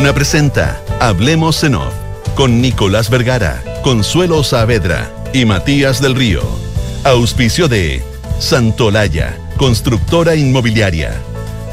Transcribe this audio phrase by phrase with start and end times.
[0.00, 1.92] Duna presenta Hablemos en Off
[2.34, 6.40] con Nicolás Vergara, Consuelo Saavedra y Matías del Río.
[7.04, 8.02] Auspicio de
[8.38, 11.12] Santolaya, constructora inmobiliaria.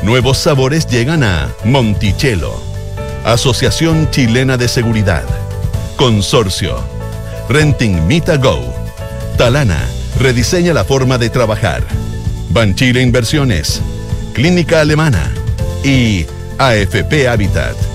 [0.03, 2.61] Nuevos sabores llegan a Monticello.
[3.23, 5.23] Asociación Chilena de Seguridad.
[5.95, 6.83] Consorcio.
[7.47, 8.59] Renting Mita Go.
[9.37, 9.79] Talana.
[10.19, 11.81] Rediseña la forma de trabajar.
[12.49, 13.81] Banchile Inversiones.
[14.33, 15.31] Clínica Alemana.
[15.81, 16.25] Y
[16.57, 17.86] AFP Habitat.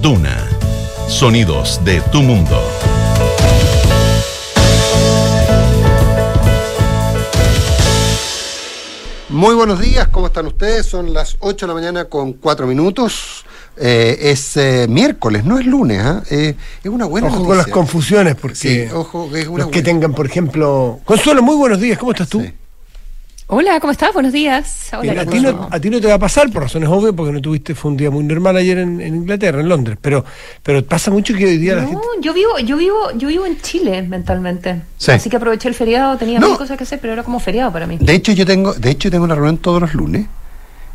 [0.00, 0.48] Duna.
[1.08, 2.62] Sonidos de tu mundo.
[9.28, 10.86] Muy buenos días, ¿cómo están ustedes?
[10.86, 13.44] Son las 8 de la mañana con 4 minutos.
[13.76, 16.00] Eh, es eh, miércoles, no es lunes.
[16.02, 16.22] ¿ah?
[16.30, 17.48] Eh, es una buena Ojo noticia.
[17.48, 21.00] con las confusiones, porque Sí, ojo, es una los que tengan, por ejemplo...
[21.04, 22.40] Consuelo, muy buenos días, ¿cómo estás tú?
[22.40, 22.52] Sí.
[23.52, 24.12] Hola, ¿cómo estás?
[24.14, 24.90] Buenos días.
[24.92, 26.88] Hola, Bien, a, ¿qué ti no, a ti no te va a pasar por razones
[26.88, 29.98] obvias, porque no tuviste, fue un día muy normal ayer en, en Inglaterra, en Londres,
[30.00, 30.24] pero,
[30.62, 32.00] pero pasa mucho que hoy día la No, gente...
[32.20, 34.82] yo vivo, yo vivo, yo vivo en Chile mentalmente.
[34.98, 35.10] Sí.
[35.10, 36.50] Así que aproveché el feriado, tenía No.
[36.50, 37.98] mil cosas que hacer, pero era como feriado para mí.
[38.00, 40.26] De hecho, yo tengo, de hecho, tengo una reunión todos los lunes.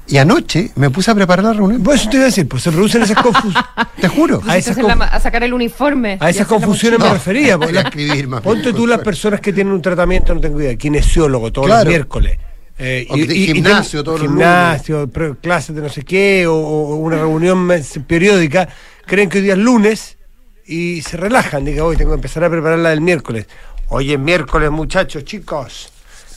[0.08, 1.82] Y anoche me puse a preparar la reunión.
[1.84, 3.60] Pues eso te iba a decir, pues se producen esas confusiones.
[4.00, 4.40] Te juro.
[4.48, 6.20] a esas, la conf- a sacar el uniforme.
[6.22, 7.58] a esas la confusiones me No, refería.
[7.58, 10.62] porque la- escribir más ponte bien, tú las personas que tienen un tratamiento, no tengo
[10.62, 11.86] idea, kinesiólogo todos Claro.
[11.86, 12.38] los miércoles.
[12.78, 15.10] Eh, gimnasio todos los gimnasio,
[15.42, 18.68] clases de no sé qué, o, o una reunión mes- periódica,
[19.06, 20.18] creen que hoy día es lunes
[20.66, 23.48] y se relajan, diga, hoy tengo que empezar a preparar la del miércoles.
[23.90, 25.92] Hoy es miércoles, muchachos, chicos.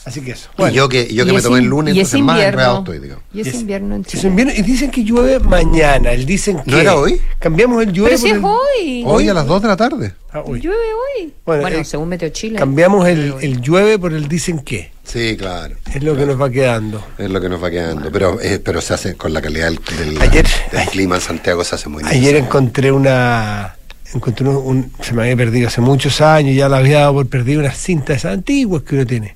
[0.05, 0.49] Así que eso.
[0.57, 2.79] y yo que, yo que Y me tomé el lunes, y es entonces más enredado
[2.79, 3.21] estoy, digo.
[3.33, 4.27] Y es, Es- invierno en Es Chile.
[4.29, 6.13] invierno, y dicen que llueve mañana.
[6.13, 6.71] El dicen que.
[6.71, 7.19] ¿No era hoy?
[7.37, 8.11] Cambiamos el llueve.
[8.11, 9.03] Pero si es el- hoy.
[9.05, 10.13] Hoy a las 2 de la tarde.
[10.31, 10.61] Ah, hoy.
[10.61, 10.77] Llueve
[11.17, 11.33] hoy.
[11.45, 12.57] Bueno, Bueno, eh, según Meteo Chile.
[12.57, 14.89] Cambiamos el, el llueve por el dicen que.
[15.11, 15.75] Sí, claro.
[15.93, 17.03] Es lo que nos va quedando.
[17.17, 18.11] Es lo que nos va quedando.
[18.11, 21.63] Pero, eh, pero se hace con la calidad del, del- Ayer- del clima en Santiago,
[21.63, 22.39] se hace muy Ayer necesario.
[22.45, 23.75] encontré una.
[24.13, 27.27] Encontré un, un- Se me había perdido hace muchos años, ya la había dado por
[27.27, 29.35] perdido unas cintas esas antiguas que uno tiene.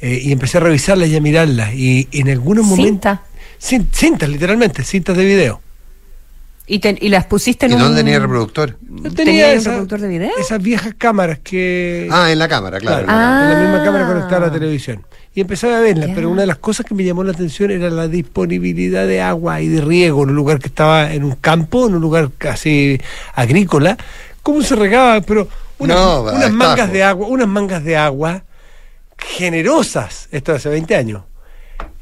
[0.00, 1.72] Eh, y empecé a revisarlas y a mirarlas.
[1.74, 2.86] Y en algunos momentos.
[2.86, 3.22] Cinta.
[3.60, 5.60] Cin- cintas, literalmente, cintas de video.
[6.70, 7.80] ¿Y, te- y las pusiste en ¿Y un...
[7.80, 8.76] dónde tenía el reproductor?
[8.82, 10.30] Yo ¿Tenía un reproductor de video?
[10.38, 12.08] Esas viejas cámaras que.
[12.12, 13.06] Ah, en la cámara, claro.
[13.06, 13.84] Claro, en la misma Ah.
[13.84, 15.02] cámara conectada a la televisión.
[15.34, 16.14] Y empezaba a verlas, Ya.
[16.14, 19.60] pero una de las cosas que me llamó la atención era la disponibilidad de agua
[19.62, 23.00] y de riego en un lugar que estaba en un campo, en un lugar casi
[23.34, 23.96] agrícola.
[24.42, 25.20] ¿Cómo se regaba?
[25.22, 28.42] Pero unas, No, unas mangas de agua, unas mangas de agua
[29.16, 31.22] generosas, esto hace 20 años.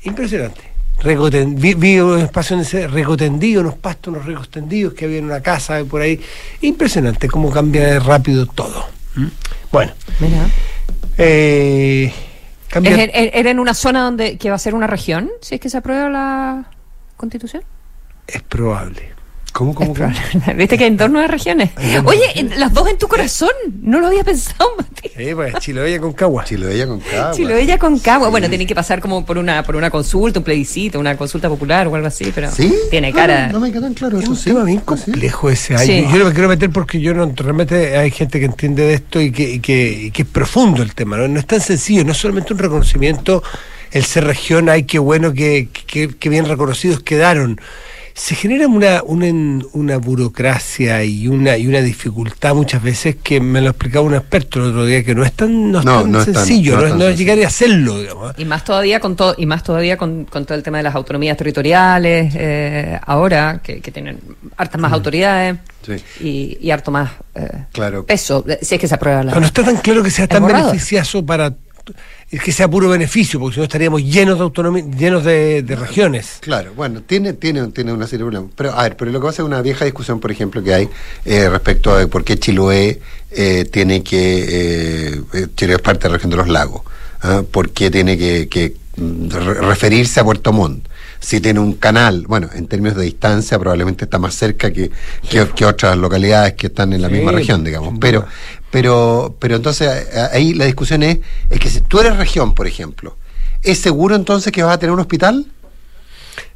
[0.02, 0.60] Impresionante.
[1.04, 5.18] Vi, vi un espacio donde se rego tendido, unos pastos, unos regos tendidos que había
[5.18, 6.20] en una casa por ahí.
[6.62, 8.86] Impresionante cómo cambia de rápido todo.
[9.14, 9.26] ¿Mm?
[9.70, 10.46] Bueno, Mira.
[11.18, 12.12] eh,
[12.68, 15.30] cambia- ¿Es- es- ¿Era en una zona donde que va a ser una región?
[15.42, 16.70] Si es que se aprueba la
[17.16, 17.62] constitución.
[18.26, 19.14] es probable.
[19.56, 20.12] ¿Cómo, cómo, cómo?
[20.54, 21.70] Viste que hay en torno de regiones.
[22.04, 23.48] Oye, en- las dos en tu corazón.
[23.80, 25.08] No lo había pensado, Mati.
[25.16, 26.44] Sí, pues Chiloé con Cagua.
[26.44, 27.30] Chiloella con cagua.
[27.32, 28.28] Chiloella con Cagua.
[28.28, 31.88] Bueno, tiene que pasar como por una por una consulta, un plebiscito, una consulta popular
[31.88, 32.70] o algo así, pero ¿Sí?
[32.90, 33.46] tiene cara.
[33.46, 34.44] No, no me queda tan claro Es eso, un sí.
[34.50, 35.74] tema bien complejo ese.
[35.74, 36.06] Ay, Sí.
[36.12, 39.22] Yo no me quiero meter porque yo no realmente hay gente que entiende de esto
[39.22, 41.16] y que, y que, y que es profundo el tema.
[41.16, 41.28] ¿no?
[41.28, 43.42] No es tan sencillo, no es solamente un reconocimiento,
[43.90, 47.58] el ser región, ay, qué bueno, que, que, que bien reconocidos quedaron.
[48.18, 53.60] Se genera una, una, una burocracia y una, y una dificultad muchas veces que me
[53.60, 56.12] lo explicaba un experto el otro día, que no es tan, no es No, tan
[56.12, 57.24] no es tan- sencillo, no no, es es- tan no es sencillo.
[57.34, 58.34] llegar y hacerlo, digamos.
[58.38, 60.94] Y más todavía con todo, y más todavía con, con todo el tema de las
[60.94, 64.18] autonomías territoriales, eh, ahora, que, que tienen
[64.56, 65.96] hartas más autoridades Sí.
[66.24, 68.06] y, y harto más eh, Claro.
[68.06, 69.32] peso, si es que se aprueba la.
[69.32, 71.52] Pero no está tan claro que sea tan beneficioso para
[72.30, 75.76] es que sea puro beneficio, porque si no estaríamos llenos de autonomía, llenos de, de
[75.76, 76.38] regiones.
[76.40, 78.50] Claro, bueno, tiene, tiene, tiene una serie de problemas.
[78.56, 80.88] Pero, a ver, pero lo que pasa es una vieja discusión, por ejemplo, que hay
[81.24, 83.00] eh, respecto a por qué Chiloé
[83.30, 84.18] eh, tiene que.
[85.10, 86.82] Eh, eh, Chiloé es parte de la región de los lagos.
[87.22, 87.42] ¿ah?
[87.48, 90.84] ¿Por qué tiene que, que, mm, re- referirse a Puerto Montt?
[91.18, 94.90] Si tiene un canal, bueno, en términos de distancia, probablemente está más cerca que,
[95.28, 97.94] que, que otras localidades que están en la Sí, misma región, digamos.
[98.00, 98.26] Pero.
[98.70, 99.88] Pero, pero entonces
[100.32, 101.18] ahí la discusión es,
[101.50, 103.16] es que si tú eres región, por ejemplo,
[103.62, 105.46] ¿es seguro entonces que vas a tener un hospital?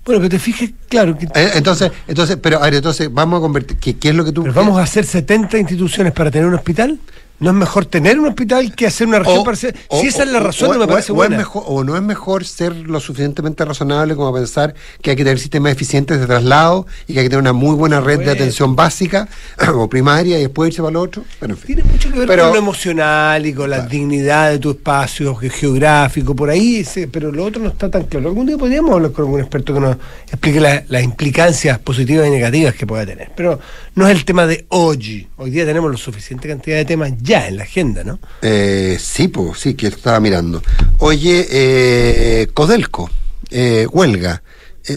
[0.04, 3.40] Bueno, pero te fijas, claro, que Eh, Entonces, entonces, pero a ver, entonces vamos a
[3.40, 6.46] convertir, ¿qué, qué es lo que tú pero vamos a hacer 70 instituciones para tener
[6.46, 6.98] un hospital.
[7.40, 9.74] ¿No es mejor tener un hospital que hacer una región parcial?
[9.98, 11.38] Si esa es la razón, no me parece buena.
[11.38, 15.38] mejor, o no es mejor ser lo suficientemente razonable como pensar que hay que tener
[15.38, 18.76] sistemas eficientes de traslado y que hay que tener una muy buena red de atención
[18.76, 19.26] básica
[19.74, 21.24] o primaria y después irse para lo otro.
[21.64, 26.36] Tiene mucho que ver con lo emocional y con la dignidad de tu espacio geográfico,
[26.36, 28.28] por ahí, pero lo otro no está tan claro.
[28.28, 29.96] Algún día podríamos hablar con algún experto que nos
[30.26, 33.30] explique las implicancias positivas y negativas que pueda tener.
[33.34, 33.58] Pero
[33.94, 35.26] no es el tema de hoy.
[35.38, 38.18] Hoy día tenemos la suficiente cantidad de temas ya en la agenda, ¿no?
[38.42, 40.62] Eh, sí, pues sí, que estaba mirando.
[40.98, 43.10] Oye, eh, Codelco,
[43.50, 44.42] eh, huelga.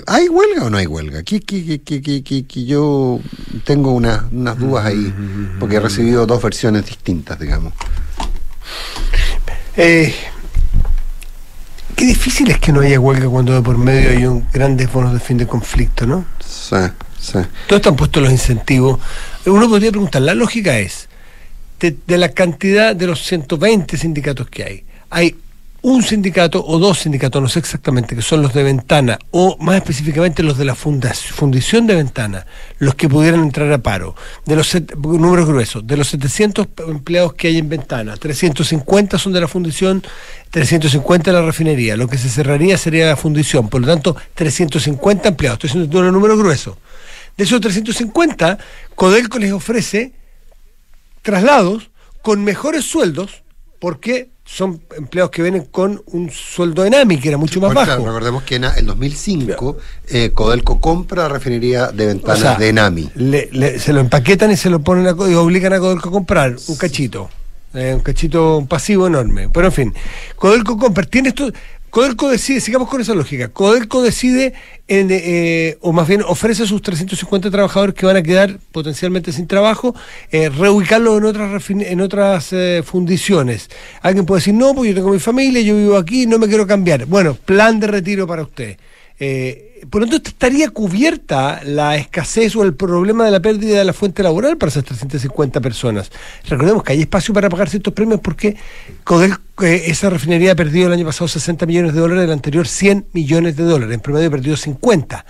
[0.08, 1.22] ¿Hay huelga o no hay huelga?
[1.24, 3.20] Que, que, yo
[3.66, 5.14] tengo unas dudas ahí,
[5.60, 7.74] porque he recibido dos versiones distintas, digamos.
[9.76, 10.16] qué
[11.96, 15.20] difícil es que no haya huelga cuando de por medio hay un grandes bonos de
[15.20, 16.26] fin de conflicto, ¿no?
[16.40, 16.78] Sí,
[17.20, 17.40] sí.
[17.68, 19.00] Todos están puestos los incentivos.
[19.46, 21.10] Uno podría preguntar, la lógica es,
[21.92, 25.36] de, la cantidad de los 120 sindicatos que hay, hay
[25.82, 29.76] un sindicato o dos sindicatos, no sé exactamente, que son los de Ventana, o más
[29.76, 32.46] específicamente los de la fundición de Ventana,
[32.80, 34.16] los que pudieran entrar a paro,
[34.46, 39.42] de los números gruesos, de los 700 empleados que hay en Ventana, 350 son de
[39.42, 40.02] la fundición,
[40.52, 45.28] 350 de la refinería, lo que se cerraría sería la fundición, por lo tanto, 350
[45.28, 46.78] empleados, estoy haciendo un número grueso.
[47.36, 48.58] De esos 350,
[48.96, 50.14] Codelco les ofrece
[51.24, 51.90] traslados
[52.22, 53.44] con mejores sueldos,
[53.80, 58.06] porque son empleados que vienen con un sueldo ENAMI que era mucho más bajo.
[58.06, 59.78] recordemos que en 2005
[60.10, 63.10] eh, Codelco compra la refinería de ventanas de ENAMI.
[63.80, 66.76] se lo empaquetan y se lo ponen a, y obligan a Codelco a comprar un
[66.76, 67.30] cachito.
[67.74, 69.50] Eh, un cachito pasivo enorme.
[69.50, 69.94] Pero en fin,
[70.36, 71.06] Codelco compra.
[71.06, 71.52] Tiene esto,
[71.94, 74.56] Codelco decide, sigamos con esa lógica, Codelco decide,
[74.88, 79.46] eh, o más bien ofrece a sus 350 trabajadores que van a quedar potencialmente sin
[79.46, 79.94] trabajo,
[80.32, 83.70] eh, reubicarlos en otras, en otras eh, fundiciones.
[84.02, 86.66] Alguien puede decir, no, pues yo tengo mi familia, yo vivo aquí, no me quiero
[86.66, 87.06] cambiar.
[87.06, 88.76] Bueno, plan de retiro para usted.
[89.26, 93.86] Eh, por lo tanto, estaría cubierta la escasez o el problema de la pérdida de
[93.86, 96.12] la fuente laboral para esas 350 personas.
[96.46, 98.58] Recordemos que hay espacio para pagar ciertos premios porque
[99.62, 103.08] eh, esa refinería ha perdido el año pasado 60 millones de dólares, el anterior 100
[103.14, 105.26] millones de dólares, en promedio perdido 50.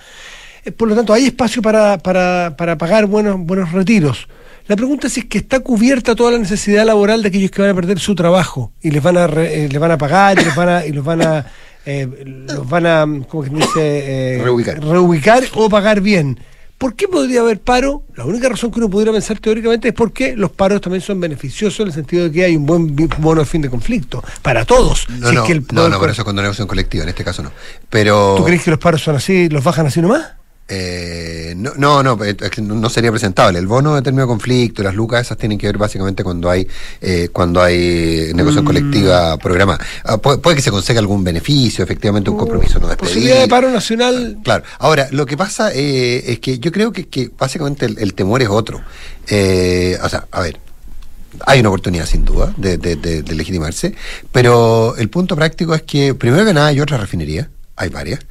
[0.65, 4.27] Eh, por lo tanto, hay espacio para, para, para pagar buenos, buenos retiros.
[4.65, 7.61] La pregunta es si es que está cubierta toda la necesidad laboral de aquellos que
[7.61, 10.55] van a perder su trabajo y les van a, les van a pagar y, les
[10.55, 11.45] van y los van a
[11.85, 14.35] eh, los van a, ¿cómo dice?
[14.37, 14.83] Eh, reubicar.
[14.83, 16.39] reubicar o pagar bien.
[16.77, 18.03] ¿Por qué podría haber paro?
[18.15, 21.79] La única razón que uno pudiera pensar teóricamente es porque los paros también son beneficiosos
[21.79, 25.07] en el sentido de que hay un buen bono de fin de conflicto para todos.
[25.09, 27.51] No, no, no, no, por eso cuando negociación colectiva, en este caso no.
[27.89, 28.35] Pero...
[28.35, 30.33] ¿Tú crees que los paros son así, los bajan así nomás?
[30.67, 33.59] Eh, no, no, no, no sería presentable.
[33.59, 36.67] El bono de término de conflicto, las lucas esas tienen que ver básicamente cuando hay
[37.01, 38.67] eh, cuando hay negociación mm.
[38.67, 39.85] colectiva programada.
[40.05, 43.13] Ah, puede, que se consiga algún beneficio, efectivamente un compromiso no despedido.
[43.13, 44.37] Posibilidad de paro nacional.
[44.37, 44.63] Ah, claro.
[44.79, 48.49] Ahora, lo que pasa eh, es que yo creo que, que básicamente el, temor es
[48.49, 48.81] otro.
[49.27, 50.59] Eh, o sea, a ver,
[51.45, 53.95] hay una oportunidad sin duda de, de, de, legitimarse,
[54.31, 58.21] pero el punto práctico es que primero que nada hay otra refinería, hay varias.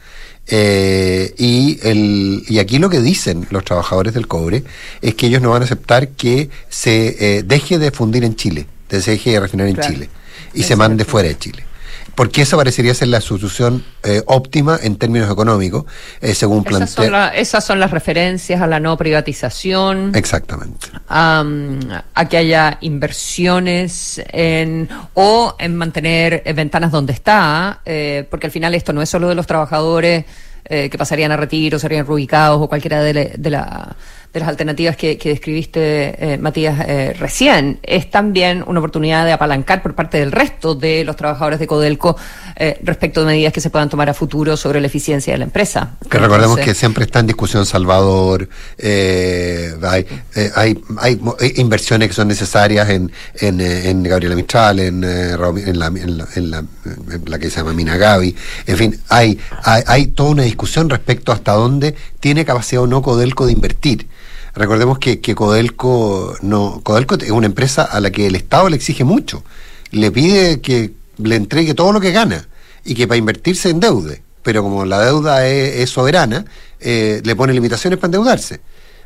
[0.49, 4.65] Eh, y, el, y aquí lo que dicen los trabajadores del cobre
[5.01, 8.67] es que ellos no van a aceptar que se eh, deje de fundir en Chile,
[8.89, 10.09] que se deje de refinar en Chile
[10.53, 11.65] y se mande fuera de Chile
[12.15, 15.85] porque esa parecería ser la solución eh, óptima en términos económicos,
[16.21, 17.29] eh, según plantea.
[17.29, 20.13] esas son las referencias a la no privatización.
[20.15, 20.89] Exactamente.
[21.09, 28.75] a que haya inversiones en, o en mantener ventanas donde está, eh, porque al final
[28.75, 30.25] esto no es solo de los trabajadores
[30.65, 36.33] que pasarían a retiro, serían reubicados o cualquiera de la de las alternativas que, describiste,
[36.35, 41.05] eh, Matías, eh, recién, es también una oportunidad de apalancar por parte del resto de
[41.05, 42.17] los trabajadores de Codelco
[42.57, 45.45] eh, respecto de medidas que se puedan tomar a futuro sobre la eficiencia de la
[45.45, 45.97] empresa.
[46.09, 48.49] Que recordemos que siempre está en discusión Salvador,
[48.83, 50.07] hay,
[50.55, 51.21] hay, hay,
[51.57, 57.51] inversiones que son necesarias en, en, en Gabriela Mistral, en, en, la, en, la, que
[57.51, 58.35] se llama Minagavi,
[58.67, 63.03] en fin, hay, hay, hay toda una discusión respecto hasta dónde tiene capacidad o no
[63.03, 64.07] Codelco de invertir.
[64.55, 68.77] Recordemos que, que Codelco, no, Codelco es una empresa a la que el Estado le
[68.77, 69.43] exige mucho.
[69.91, 72.49] Le pide que le entregue todo lo que gana
[72.85, 74.23] y que para invertirse endeude.
[74.43, 76.45] Pero como la deuda es, soberana,
[76.81, 78.61] eh, le pone limitaciones para endeudarse.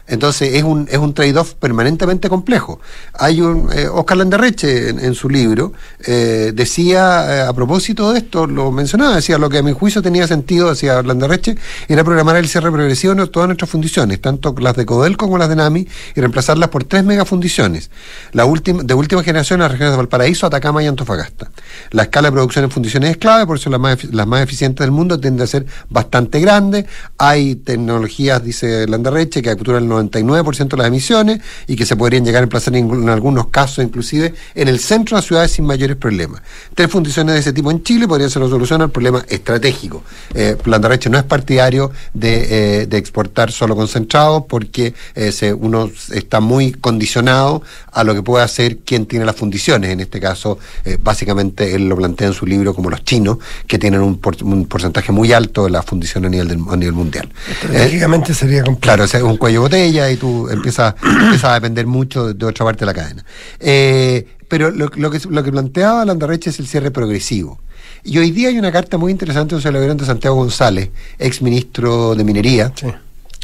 [0.08, 2.80] Entonces es un, es un trade-off permanentemente complejo.
[3.14, 5.72] Hay un eh, Oscar Landerreche en, su libro
[6.04, 10.02] eh, decía eh, a propósito de esto, lo mencionaba, decía lo que a mi juicio
[10.02, 11.56] tenía sentido, decía Landerreche,
[11.88, 15.48] era programar el cierre progresivo de todas nuestras fundiciones, tanto las de Codelco como las
[15.48, 17.90] de NAMI, y reemplazarlas por tres megafundiciones,
[18.32, 21.50] la última, de última generación en las regiones de Valparaíso, Atacama y Antofagasta.
[21.90, 24.84] La escala de producción en fundiciones es clave, por eso las más, las más eficientes
[24.84, 26.86] del mundo tienden a ser bastante grandes.
[27.18, 32.24] Hay tecnologías, dice Landerreche, que capturan el 99% de las emisiones y que se podrían
[32.24, 35.96] llegar a emplazar en, algunos casos, inclusive en el centro de las ciudades sin mayores
[35.96, 36.42] problemas.
[36.74, 40.02] Tres fundiciones de ese tipo en Chile podrían ser la solución al problema estratégico.
[40.34, 46.40] Eh, Landarreche no es partidario de, eh, exportar solo concentrados porque eh, se, uno está
[46.40, 47.62] muy condicionado
[47.92, 49.90] a lo que puede hacer quien tiene las fundiciones.
[49.90, 53.78] En este caso, eh, básicamente él lo plantea en su libro como los chinos, que
[53.78, 57.28] tienen un, porcentaje muy alto de la fundición a nivel, a nivel mundial.
[57.50, 58.80] Estratégicamente sería complejo.
[58.80, 60.94] Claro, es un cuello botella y tú empiezas,
[61.42, 63.24] a depender mucho de, otra parte de la cadena.
[63.60, 67.60] Eh, pero lo, que, lo que planteaba Landarreche es el cierre progresivo.
[68.04, 72.24] Y hoy día hay una carta muy interesante de de Santiago González, ex ministro de
[72.24, 72.72] Minería.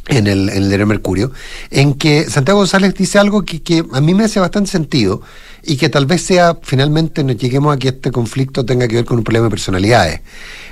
[0.08, 1.30] En el, en el Mercurio,
[1.70, 5.22] en que Santiago González dice algo que, que a mí me hace bastante sentido
[5.62, 9.04] y que tal vez sea finalmente nos lleguemos a que este conflicto tenga que ver
[9.04, 10.20] con un problema de personalidades.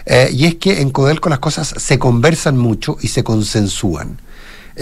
[0.07, 4.19] Eh, y es que en Codelco las cosas se conversan mucho y se consensúan.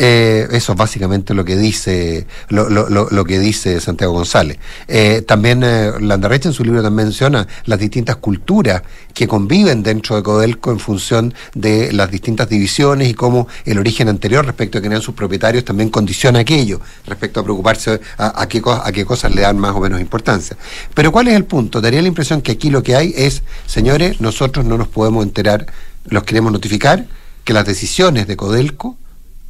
[0.00, 4.56] Eh, eso es básicamente lo que dice, lo, lo, lo, que dice Santiago González.
[4.86, 10.22] Eh, también eh, en su libro también menciona las distintas culturas que conviven dentro de
[10.22, 14.86] Codelco en función de las distintas divisiones y cómo el origen anterior respecto a que
[14.86, 19.40] eran sus propietarios también condiciona aquello, respecto a preocuparse a, qué, a qué cosas le
[19.40, 20.56] dan más o menos importancia.
[20.94, 21.80] Pero ¿cuál es el punto?
[21.80, 25.66] Daría la impresión que aquí lo que hay es, señores, nosotros no nos podemos enterar,
[26.04, 27.06] los queremos notificar,
[27.42, 28.96] que las decisiones de Codelco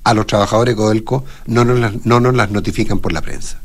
[0.09, 3.59] a los trabajadores de Codelco no nos, las, no las notifican por la prensa.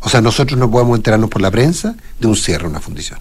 [0.00, 3.18] O sea, nosotros no podemos enterarnos por la prensa de un cierre de una fundición.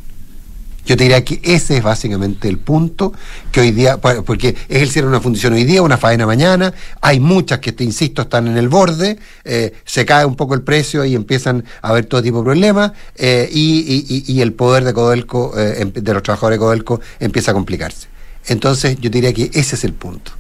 [0.86, 3.14] Yo te diría que ese es básicamente el punto
[3.54, 6.74] que hoy día, porque es el cierre de una fundición hoy día, una faena mañana,
[7.00, 10.62] hay muchas que, te insisto, están en el borde, eh, se cae un poco el
[10.62, 15.58] precio y empiezan a haber todo tipo de problemas eh, y, el poder de Codelco,
[15.58, 18.08] eh, em, de los trabajadores de Codelco empieza a complicarse.
[18.48, 20.34] Entonces yo diría que ese es el punto.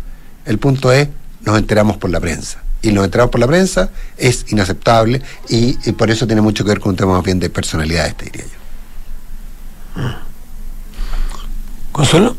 [0.46, 1.08] El punto es
[1.45, 2.62] nos enteramos por la prensa.
[2.81, 6.79] Y nos enteramos por la prensa es inaceptable y, por eso tiene mucho que ver
[6.81, 10.01] con un tema más bien de personalidad, este diría yo.
[11.93, 12.35] ¿Consuelo?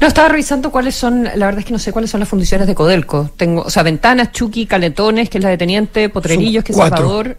[0.00, 2.66] No, estaba revisando cuáles son, la verdad es que no sé cuáles son las fundiciones
[2.66, 3.30] de Codelco.
[3.36, 7.36] Tengo, o sea, Ventanas, Chucky, Caletones, que es la de Teniente, Potrerillos, que es Salvador.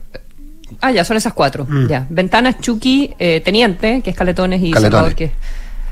[0.81, 1.65] Ah, ya, son esas cuatro.
[1.67, 1.87] Mm.
[1.87, 2.05] Ya.
[2.09, 5.31] Ventanas, Chucky, eh, Teniente, que es Caletones, y Salvador, que es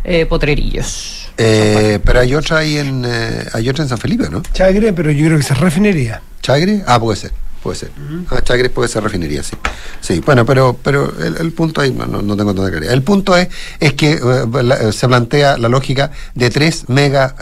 [0.05, 1.29] eh, Potrerillos.
[1.37, 4.41] Eh, pero hay otra ahí en eh, hay otra en San Felipe, ¿no?
[4.53, 6.21] Chagre, pero yo creo que es refinería.
[6.41, 6.83] ¿Chagre?
[6.87, 7.31] Ah, puede ser,
[7.61, 7.89] puede ser.
[8.29, 9.57] Ah, Chagre puede ser refinería, sí.
[9.99, 12.93] Sí, bueno, pero pero el, punto ahí, no, no, tengo tanta claridad.
[12.93, 17.35] El punto es, es que eh, se plantea la lógica de tres mega,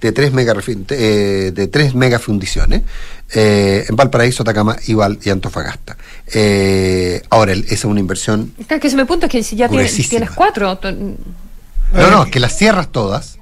[0.00, 2.82] de tres mega de tres mega fundiciones.
[3.32, 5.96] en Valparaíso, Atacama y, y Antofagasta.
[7.30, 8.52] ahora, esa es una inversión.
[8.80, 10.78] que se me punto es que si ya tienes, tienes cuatro,
[11.92, 13.36] no, no, que las cierras todas,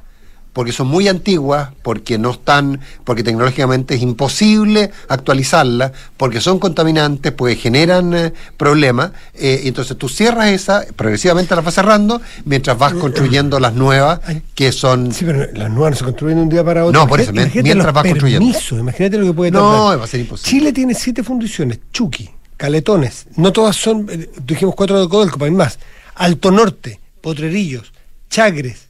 [0.55, 7.33] porque son muy antiguas, porque no están, porque tecnológicamente es imposible actualizarlas, porque son contaminantes,
[7.33, 12.79] porque generan eh, problemas, eh, y entonces tú cierras esa, progresivamente las vas cerrando, mientras
[12.79, 14.21] vas construyendo las nuevas,
[14.55, 15.13] que son...
[15.13, 17.01] Sí, pero las nuevas no se construyen de un día para otro.
[17.01, 18.57] No, por eso, mientras vas construyendo.
[18.79, 20.49] Imagínate lo que puede No, va a ser imposible.
[20.49, 25.51] Chile tiene siete fundiciones, Chucky, Caletones, no todas son, eh, dijimos cuatro de Codelco, para
[25.51, 25.81] ir más,
[26.15, 27.93] Alto Norte, Potrerillos,
[28.29, 28.89] Chagres,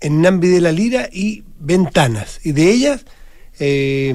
[0.00, 2.40] en Nambi de la Lira y Ventanas.
[2.42, 3.04] Y de ellas,
[3.58, 4.14] eh,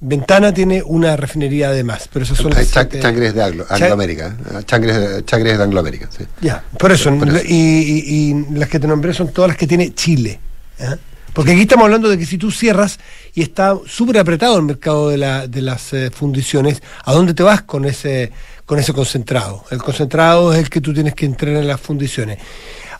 [0.00, 4.62] Ventana tiene una refinería además, pero esas son las Chagres de Anglo, Angloamérica, ¿eh?
[4.64, 6.24] Chagres, Chagres de Angloamérica, sí.
[6.40, 7.12] Ya, por eso,
[7.44, 10.38] Y, las que te nombré son todas las que tiene Chile.
[10.78, 10.96] ¿eh?
[11.32, 13.00] Porque aquí estamos hablando de que si tú cierras
[13.38, 17.62] y está súper apretado el mercado de, la, de las fundiciones, ¿a dónde te vas
[17.62, 18.32] con ese,
[18.66, 19.64] con ese concentrado?
[19.70, 22.38] El concentrado es el que tú tienes que entrar en las fundiciones.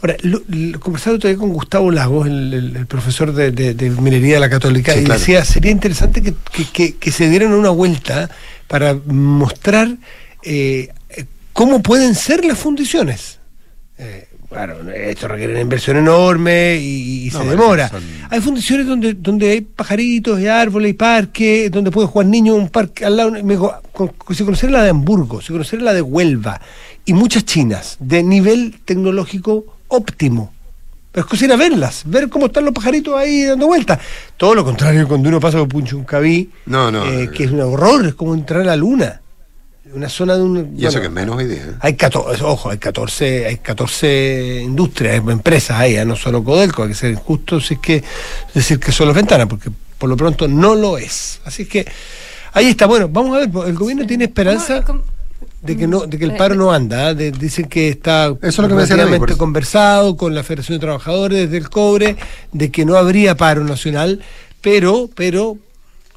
[0.00, 0.40] Ahora, lo,
[0.78, 5.72] conversaba todavía con Gustavo Lagos, el, profesor de, minería de la Católica, y decía, sería
[5.72, 8.30] interesante que, se dieran una vuelta
[8.68, 9.96] para mostrar
[10.44, 10.90] eh,
[11.52, 13.40] cómo pueden ser las fundiciones.
[13.98, 17.90] Eh, claro, esto requiere una inversión enorme y, se demora.
[18.30, 22.68] Hay fundiciones donde, donde hay pajaritos, y árboles, y parques, donde puede jugar niños, un
[22.68, 23.30] parque al lado.
[23.30, 23.72] Me dijo,
[24.30, 26.60] se conocerá la de Hamburgo, se conocerá la de Huelva,
[27.04, 30.52] y muchas chinas, de nivel tecnológico óptimo.
[31.12, 33.98] es cocina verlas, ver cómo están los pajaritos ahí dando vueltas.
[34.36, 37.60] Todo lo contrario, cuando uno pasa por Punchuncaví, No, no, eh, no, que es un
[37.60, 39.20] horror, es como entrar a la luna.
[39.94, 40.74] Una zona de un.
[40.76, 41.62] Y eso bueno, que es menos hoy día.
[41.62, 41.74] ¿eh?
[41.80, 46.04] Hay 14, ojo, hay 14, hay 14 industrias, empresas ahí, ¿eh?
[46.04, 48.04] no solo Codelco, hay que ser injusto si es que
[48.54, 51.40] decir que son las ventanas, porque por lo pronto no lo es.
[51.44, 51.86] Así que
[52.52, 55.18] ahí está, bueno, vamos a ver, el gobierno tiene esperanza ¿Cómo- cómo-
[55.62, 57.14] de que no, de que el Eh, paro no anda, ¿eh?
[57.14, 58.86] De- dicen que está Eso es lo que me
[59.18, 59.38] mí, eso.
[59.38, 62.16] conversado con la Federación de Trabajadores del Cobre,
[62.52, 64.20] de que no habría paro nacional,
[64.60, 65.56] pero, pero,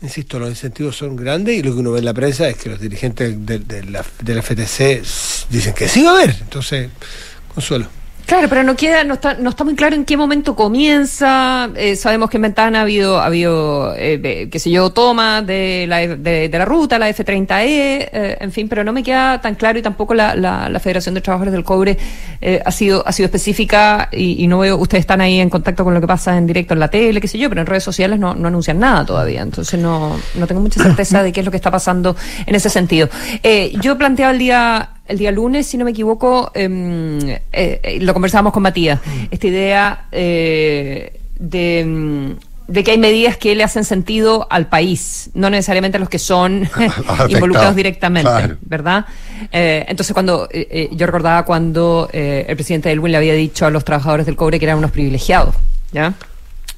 [0.01, 2.69] insisto, los incentivos son grandes y lo que uno ve en la prensa es que
[2.69, 5.01] los dirigentes de, la, de la FTC
[5.49, 6.35] dicen que sí va a haber.
[6.41, 6.89] Entonces,
[7.53, 8.00] consuelo.
[8.25, 11.69] Claro, pero no queda, no está, no está muy claro en qué momento comienza.
[11.75, 15.85] Eh, sabemos que en Ventana ha habido, ha habido, eh, qué sé yo, toma de
[15.87, 19.79] la, de, la ruta, la F30E, eh, en fin, pero no me queda tan claro
[19.79, 21.97] y tampoco la, la, Federación de Trabajadores del Cobre
[22.39, 25.83] eh, ha sido, ha sido específica y, y no veo, ustedes están ahí en contacto
[25.83, 27.83] con lo que pasa en directo en la tele, qué sé yo, pero en redes
[27.83, 31.45] sociales no, no anuncian nada todavía, entonces no, no tengo mucha certeza de qué es
[31.45, 33.09] lo que está pasando en ese sentido.
[33.81, 38.13] Yo planteaba el día el día lunes, si no me equivoco, em, eh, eh, lo
[38.13, 43.83] conversábamos con Matías, esta idea eh, de, mm, de que hay medidas que le hacen
[43.83, 46.69] sentido al país, no necesariamente a los que son
[47.29, 48.57] involucrados directamente, claro.
[48.61, 49.05] ¿verdad?
[49.51, 50.47] Eh, entonces, cuando
[50.91, 54.59] yo recordaba cuando eh, el presidente Elwin le había dicho a los trabajadores del cobre
[54.59, 55.55] que eran unos privilegiados,
[55.91, 56.13] ¿ya?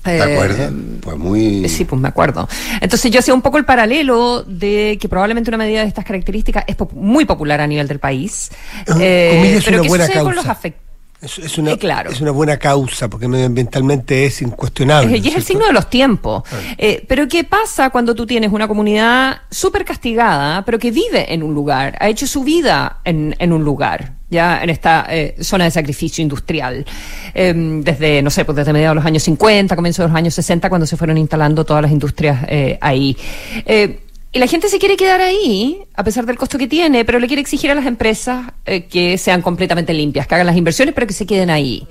[0.04, 0.72] ¿Te Eh, acuerdas?
[1.02, 1.66] Pues muy.
[1.66, 2.48] eh, Sí, pues me acuerdo.
[2.82, 6.66] Entonces yo hacía un poco el paralelo de que probablemente una medida de estas características
[6.68, 8.52] es pop- muy popular a nivel del país.
[9.00, 10.60] eh, Comillas, es pero una ¿qué buena sucede con los causa.
[11.22, 12.12] Es, es una, Eh, claro.
[12.12, 15.16] es una buena causa, porque medioambientalmente es incuestionable.
[15.16, 16.44] Eh, Y es el signo de los tiempos.
[16.78, 21.42] Eh, pero ¿qué pasa cuando tú tienes una comunidad súper castigada, pero que vive en
[21.44, 24.16] un lugar, ha hecho su vida en, en un lugar?
[24.34, 26.86] Ya en esta eh, zona de sacrificio industrial,
[27.36, 30.34] Eh, desde, no sé, pues desde mediados de los años 50, comienzo de los años
[30.34, 33.16] 60, cuando se fueron instalando todas las industrias eh, ahí.
[33.66, 34.00] Eh,
[34.32, 37.28] y la gente se quiere quedar ahí, a pesar del costo que tiene, pero le
[37.28, 41.14] quiere exigir a las empresas que sean completamente limpias, que hagan las inversiones, pero que
[41.14, 41.88] se queden ahí.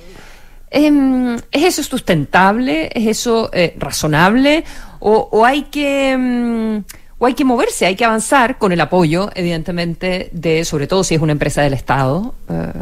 [0.71, 2.91] Em, ¿Es eso sustentable?
[2.95, 4.65] ¿Es eso razonable?
[4.99, 6.83] ¿O, o hay que em,
[7.23, 11.15] o hay que moverse, hay que avanzar con el apoyo, evidentemente, de, sobre todo si
[11.15, 12.73] es una empresa del Estado, eh,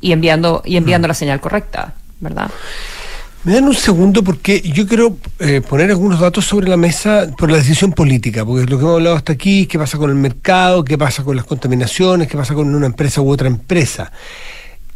[0.00, 2.50] y enviando, y enviando la señal correcta, ¿verdad?
[3.44, 7.50] Me dan un segundo porque yo quiero eh, poner algunos datos sobre la mesa por
[7.50, 10.82] la decisión política, porque lo que hemos hablado hasta aquí, qué pasa con el mercado,
[10.82, 14.10] qué pasa con las contaminaciones, qué pasa con una empresa u otra empresa.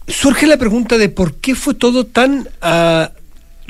[0.08, 3.10] Surge la pregunta de por qué fue todo tan ah,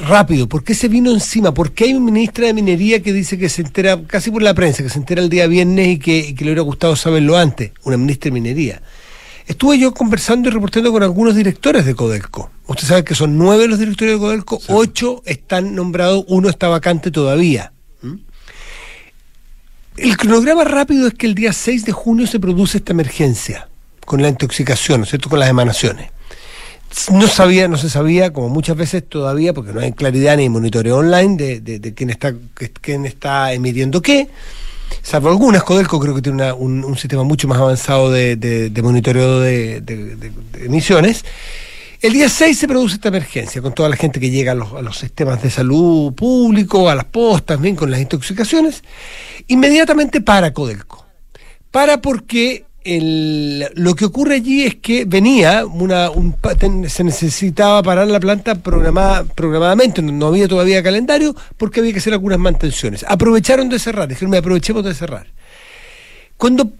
[0.01, 3.39] rápido, por qué se vino encima, por qué hay un ministra de Minería que dice
[3.39, 6.19] que se entera, casi por la prensa, que se entera el día viernes y que,
[6.19, 8.83] y que le hubiera gustado saberlo antes, una ministra de Minería.
[9.47, 12.51] Estuve yo conversando y reportando con algunos directores de Codelco.
[12.67, 17.11] Usted sabe que son nueve los directores de Codelco, ocho están nombrados, uno está vacante
[17.11, 17.73] todavía.
[18.03, 18.15] ¿Mm?
[19.97, 23.69] El cronograma rápido es que el día 6 de junio se produce esta emergencia
[24.07, 26.11] con la intoxicación, ¿no es cierto?, con las emanaciones.
[27.13, 30.99] No sabía, no se sabía, como muchas veces todavía, porque no hay claridad ni monitoreo
[30.99, 32.35] online de, de- quién está
[32.81, 34.29] quién está emitiendo qué.
[35.03, 40.33] Salvo algunas, Codelco creo que tiene un, sistema mucho más avanzado de, monitoreo de
[40.65, 41.25] emisiones.
[42.03, 44.73] El día 6 se produce esta emergencia con toda la gente que llega a los,
[44.73, 48.83] a los sistemas de salud público, a las postas, bien, con las intoxicaciones.
[49.49, 51.05] Inmediatamente para Codelco.
[51.71, 56.11] Para porque lo que ocurre allí es que venía una
[56.89, 62.15] se necesitaba parar la planta programada, programadamente, no, había todavía calendario porque había que hacer
[62.15, 63.05] algunas mantenciones.
[63.07, 65.27] Aprovecharon de cerrar, dijeron, "Me aprovechemos de cerrar.
[66.39, 66.73] Cuando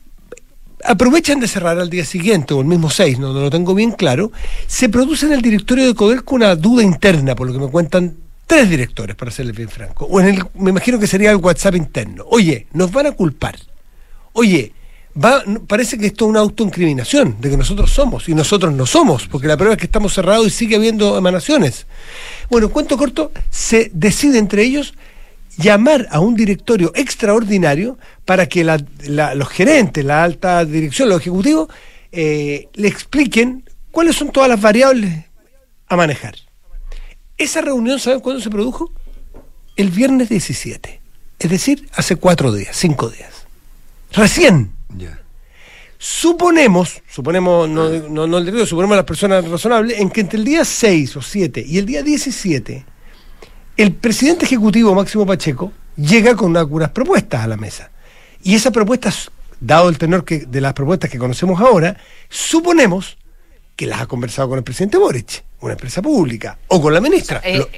[0.85, 3.93] aprovechan de cerrar al día siguiente o el mismo 6, no, no lo tengo bien
[3.93, 4.33] claro,
[4.67, 8.17] se produce en el directorio de Codelco una duda interna, por lo que me cuentan
[8.47, 10.07] tres directores, para serles bien franco.
[10.07, 12.25] O en el, me imagino que sería el WhatsApp interno.
[12.31, 13.57] Oye, nos van a culpar.
[14.33, 14.73] Oye,
[15.17, 19.27] va, parece que esto es una autoincriminación de que nosotros somos y nosotros no somos,
[19.27, 21.87] porque la prueba es que estamos cerrados y sigue habiendo emanaciones.
[22.51, 24.95] Bueno, cuento corto, se decide entre ellos
[25.57, 31.69] llamar a un directorio extraordinario para que los gerentes, la alta dirección, los ejecutivos,
[32.13, 35.25] eh, le expliquen cuáles son todas las variables
[35.89, 36.37] a manejar.
[37.37, 38.93] Esa reunión, ¿saben cuándo se produjo?
[39.77, 41.01] El viernes 17,
[41.39, 43.33] es decir, hace cuatro días, cinco días.
[44.13, 44.80] Recién.
[45.99, 50.45] Suponemos, suponemos, no, no, no el directorio, suponemos las personas razonables, en que entre el
[50.47, 52.85] día 6 o 7 y el día 17,
[53.77, 57.91] el presidente ejecutivo Máximo Pacheco llega con algunas propuestas a la mesa.
[58.43, 61.99] Y esas propuestas, dado el tenor que, de las propuestas que conocemos ahora,
[62.31, 63.19] suponemos
[63.77, 65.45] que las ha conversado con el presidente Boric.
[65.61, 67.43] una empresa pública, o con la ministra.
[67.45, 67.69] Eh, Lo-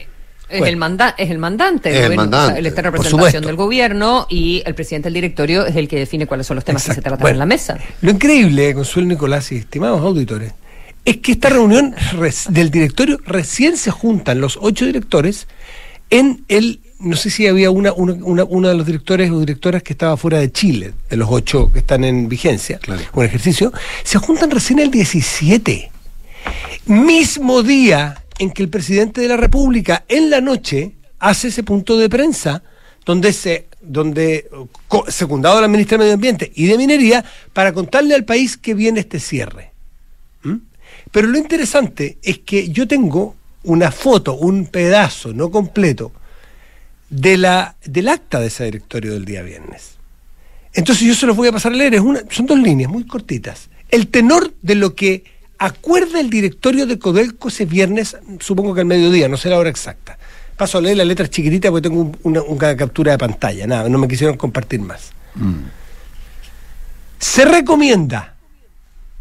[0.52, 0.66] es, bueno.
[0.66, 3.44] el manda es el mandante, Es el gobierno, mandante, o sea, él está en representación
[3.44, 6.84] del gobierno y el presidente del directorio es el que define cuáles son los temas
[6.84, 7.78] que se tratan Bueno, en la mesa.
[8.00, 10.52] Lo increíble, Consuelo Nicolás y estimados auditores,
[11.04, 11.94] es que esta reunión
[12.50, 15.48] del directorio recién se juntan los ocho directores
[16.10, 19.82] en el, no sé si había una, una, una- uno de los directores o directoras
[19.82, 23.00] que estaba fuera de Chile, de los ocho que están en vigencia, Claro.
[23.14, 23.72] o en ejercicio,
[24.04, 25.90] se juntan recién el 17.
[26.86, 31.96] Mismo día en que el presidente de la República en la noche hace ese punto
[31.96, 32.62] de prensa
[33.04, 34.48] donde se donde
[35.08, 38.74] secundado a la ministra de Medio Ambiente y de Minería para contarle al país que
[38.74, 39.72] viene este cierre.
[40.42, 40.56] ¿Mm?
[41.10, 46.12] Pero lo interesante es que yo tengo una foto, un pedazo no completo
[47.10, 49.96] de la del acta de ese directorio del día viernes.
[50.72, 53.04] Entonces yo se los voy a pasar a leer, es una, son dos líneas muy
[53.06, 53.68] cortitas.
[53.90, 55.24] El tenor de lo que
[55.66, 59.70] acuerda el directorio de Codelco ese viernes, supongo que al mediodía, no sé la hora
[59.70, 60.18] exacta.
[60.56, 63.88] Paso a leer las letras chiquititas porque tengo un- una, una captura de pantalla, nada,
[63.88, 65.12] no me quisieron compartir más.
[67.18, 68.34] Se recomienda,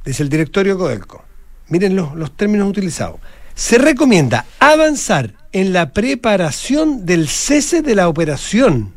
[0.04, 1.24] dice el directorio de Codelco,
[1.70, 3.20] miren los, los términos utilizados,
[3.54, 8.94] se recomienda avanzar en la preparación del cese de la operación.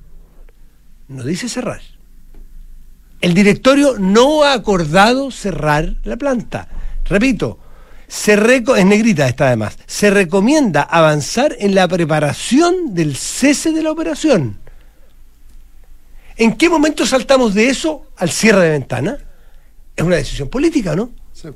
[1.09, 1.83] No dice cerrar.
[3.21, 6.69] El directorio no ha acordado cerrar la planta.
[7.05, 7.59] Repito,
[8.09, 9.77] se reco en negrita está además.
[9.87, 14.59] Se recomienda avanzar en la preparación del cese de la operación.
[16.37, 19.19] ¿En qué momento saltamos de eso al cierre de ventana?
[19.95, 21.11] Es una decisión política, ¿no?
[21.33, 21.49] Sí.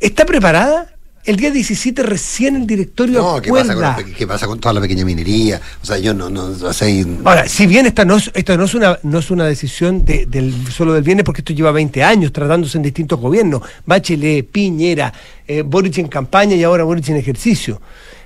[0.00, 0.95] ¿Está preparada?
[1.26, 3.90] El día 17 recién el directorio No, ¿qué pasa, con acuerda.
[3.90, 5.60] la pe- qué pasa con toda la pequeña minería?
[5.82, 8.56] O sea, yo no, no, o sea, y- Ahora, si bien esta no es, esta
[8.56, 11.72] no es una no es una decisión de- del solo del viernes, porque esto lleva
[11.72, 15.12] 20 años tratándose en distintos gobiernos, Bachelet, Piñera,
[15.48, 17.80] eh, Boric en campaña y ahora Boric en ejercicio.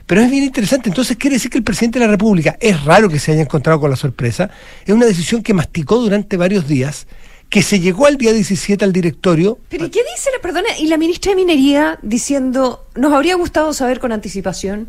[0.07, 3.09] Pero es bien interesante, entonces quiere decir que el presidente de la República, es raro
[3.09, 4.51] que se haya encontrado con la sorpresa,
[4.85, 7.07] es una decisión que masticó durante varios días,
[7.51, 9.59] que se llegó al día 17 al directorio.
[9.69, 13.73] Pero ¿y qué dice la perdona y la ministra de Minería diciendo nos habría gustado
[13.75, 14.89] saber con anticipación?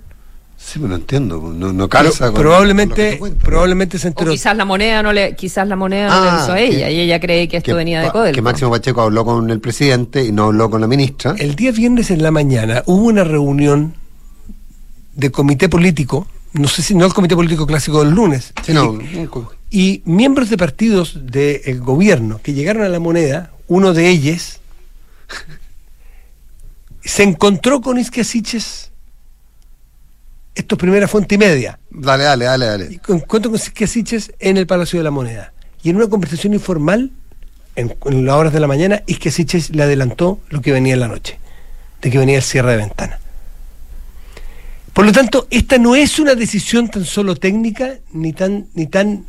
[0.64, 4.10] sí, pero no entiendo, no, no Pero calza con lo que probablemente, probablemente se O
[4.10, 4.30] enteró.
[4.32, 6.90] quizás la moneda no le quizás la moneda no le Ah, avisó a que- ella
[6.92, 8.36] y ella cree que esto que venía de Codelco.
[8.36, 11.34] Que Máximo Pacheco habló con el presidente y no habló con la ministra.
[11.40, 13.96] El día viernes en la mañana hubo una reunión
[15.16, 19.00] de comité político, no sé si no el comité político clásico del lunes, Sí, no,
[19.02, 19.28] y,
[19.70, 24.60] y miembros de partidos del gobierno que llegaron a la moneda, uno de ellos
[27.04, 28.92] se encontró con Isquiasiches,
[30.56, 33.00] esto es primera fuente y media, dale, dale, dale, y dale.
[33.00, 35.54] con- encuentro con Isquiasiches en el Palacio de la Moneda.
[35.84, 37.12] Y en una conversación informal,
[37.76, 41.08] en, en las horas de la mañana, Isquiasiches le adelantó lo que venía en la
[41.08, 41.40] noche,
[42.02, 43.20] de que venía el cierre de ventana.
[44.94, 49.26] Por lo tanto, esta no es una decisión tan solo técnica, ni tan, ni tan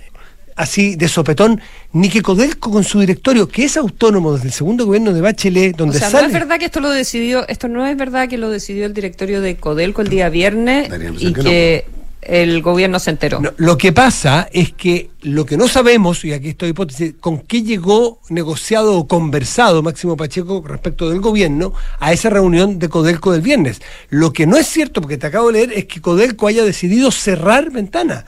[0.57, 1.61] así de sopetón,
[1.93, 5.75] ni que Codelco con su directorio, que es autónomo desde el segundo gobierno de Bachelet,
[5.75, 6.23] O donde sea, sale...
[6.25, 8.95] no es verdad que esto lo decidió, esto no es verdad que lo decidió el
[8.95, 11.87] directorio de Codelco el día viernes y que
[12.23, 13.43] el gobierno se enteró.
[13.57, 17.63] Lo que pasa es que lo que no sabemos, y aquí estoy hipótesis, con qué
[17.63, 23.43] llegó negociado o conversado Máximo Pacheco respecto del gobierno a esa reunión de Codelco del
[23.43, 23.83] viernes.
[24.09, 27.11] Lo que no es cierto, porque te acabo de leer, es que Codelco haya decidido
[27.11, 28.25] cerrar ventana.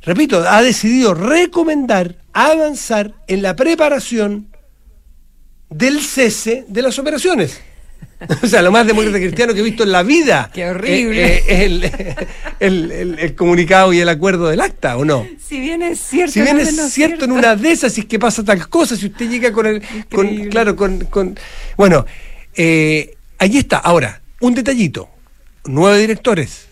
[0.00, 4.48] Repito, ha decidido recomendar avanzar en la preparación
[5.70, 7.60] del cese de las operaciones.
[8.42, 10.50] O sea, lo más demócrata cristiano que he visto en la vida.
[10.52, 11.36] Qué horrible.
[11.36, 11.84] Eh, eh, es el,
[12.60, 15.26] el- el- el comunicado y el acuerdo del acta, ¿o no?
[15.46, 18.18] Si bien es cierto, Si bien es cierto, en una de esas, si es que
[18.18, 19.82] pasa tal cosa, si usted llega con el.
[20.12, 21.38] Con, claro, con, con-
[21.76, 22.04] Bueno,
[22.56, 23.78] eh, allí está.
[23.78, 25.08] Ahora, un detallito:
[25.64, 26.66] nueve directores,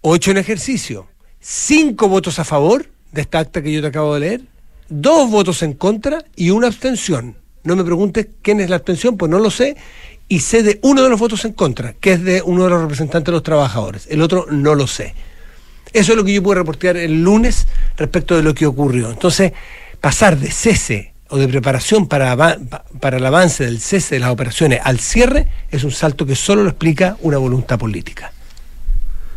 [0.00, 1.06] ocho en ejercicio,
[1.40, 4.40] cinco votos a favor de esta acta que yo te acabo de leer,
[4.88, 7.36] dos votos en contra y una abstención.
[7.62, 9.76] No me preguntes quién es la abstención, pues no lo sé.
[10.28, 12.82] Y sé de uno de los votos en contra, que es de uno de los
[12.82, 14.06] representantes de los trabajadores.
[14.10, 15.14] El otro no lo sé.
[15.92, 19.10] Eso es lo que yo puedo reportear el lunes respecto de lo que ocurrió.
[19.10, 19.52] Entonces,
[20.00, 22.58] pasar de cese o de preparación para,
[23.00, 26.62] para el avance del cese de las operaciones al cierre es un salto que solo
[26.62, 28.32] lo explica una voluntad política.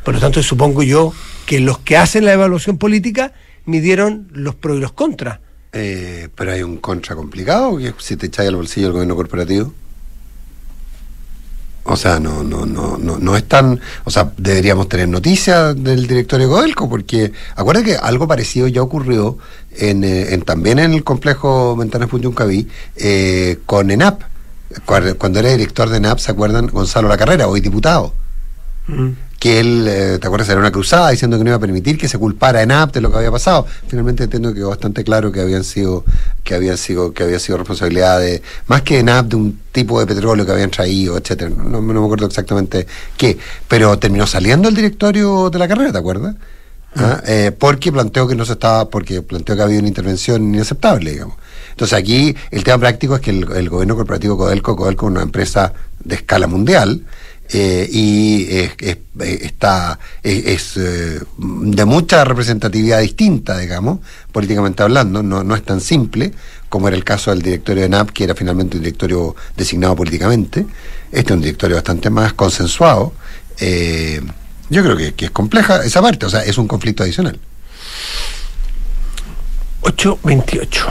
[0.03, 1.13] Por lo tanto, supongo yo
[1.45, 3.33] que los que hacen la evaluación política
[3.65, 5.39] midieron los pros y los contras.
[5.73, 9.73] Eh, pero hay un contra complicado, que si te echáis al bolsillo el gobierno corporativo.
[11.89, 16.05] O sea, no, no, no, no, no es tan, o sea, deberíamos tener noticias del
[16.05, 19.37] directorio Codelco, porque acuérdate que algo parecido ya ocurrió
[19.71, 24.21] en, eh, también en el complejo Ventanas Punchuncaví eh, con ENAP.
[25.17, 26.67] Cuando era director de ENAP, ¿se acuerdan?
[26.67, 28.13] Gonzalo La Carrera, hoy diputado.
[28.87, 29.11] Mm.
[29.39, 30.49] Que él, eh, ¿te acuerdas?
[30.49, 33.01] Era una cruzada diciendo que no iba a permitir que se culpara a ENAP de
[33.01, 33.67] lo que había pasado.
[33.87, 36.03] Finalmente entiendo que quedó bastante claro que habían sido,
[36.43, 40.07] que habían sido, que había sido responsabilidad de, más que ENAP, de un tipo de
[40.07, 41.51] petróleo que habían traído, etcétera.
[41.51, 43.37] No, no me acuerdo exactamente qué.
[43.67, 46.35] Pero terminó saliendo el directorio de la carrera, ¿te acuerdas?
[46.95, 47.21] ¿Ah?
[47.27, 51.37] Eh, porque planteó que no se estaba, porque planteó que había una intervención inaceptable, digamos.
[51.71, 55.73] Entonces aquí el tema práctico es que el, gobierno corporativo Codelco, Codelco es una empresa
[56.03, 57.03] de escala mundial,
[57.51, 58.47] eh, y
[59.19, 63.99] está es, eh, de mucha representatividad distinta, digamos,
[64.31, 66.33] políticamente hablando, no, no es tan simple
[66.69, 70.65] como era el caso del directorio de NAP, que era finalmente un directorio designado políticamente.
[71.11, 73.13] Este es un directorio bastante más consensuado.
[73.59, 74.21] Eh,
[74.69, 77.39] yo creo que, que, es compleja esa parte, o sea, es un conflicto adicional.
[79.81, 80.87] 828.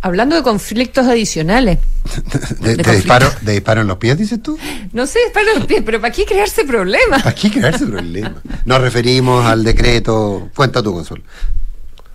[0.00, 1.78] Hablando de conflictos adicionales.
[2.60, 4.58] ¿De, disparo, ¿De disparo en los pies, dices tú?
[4.92, 7.22] No sé, disparo en los pies, pero ¿para qué crearse problemas?
[7.22, 8.42] ¿Para qué crearse problemas?
[8.64, 10.50] Nos referimos al decreto.
[10.54, 11.24] Cuenta tú, Consuelo.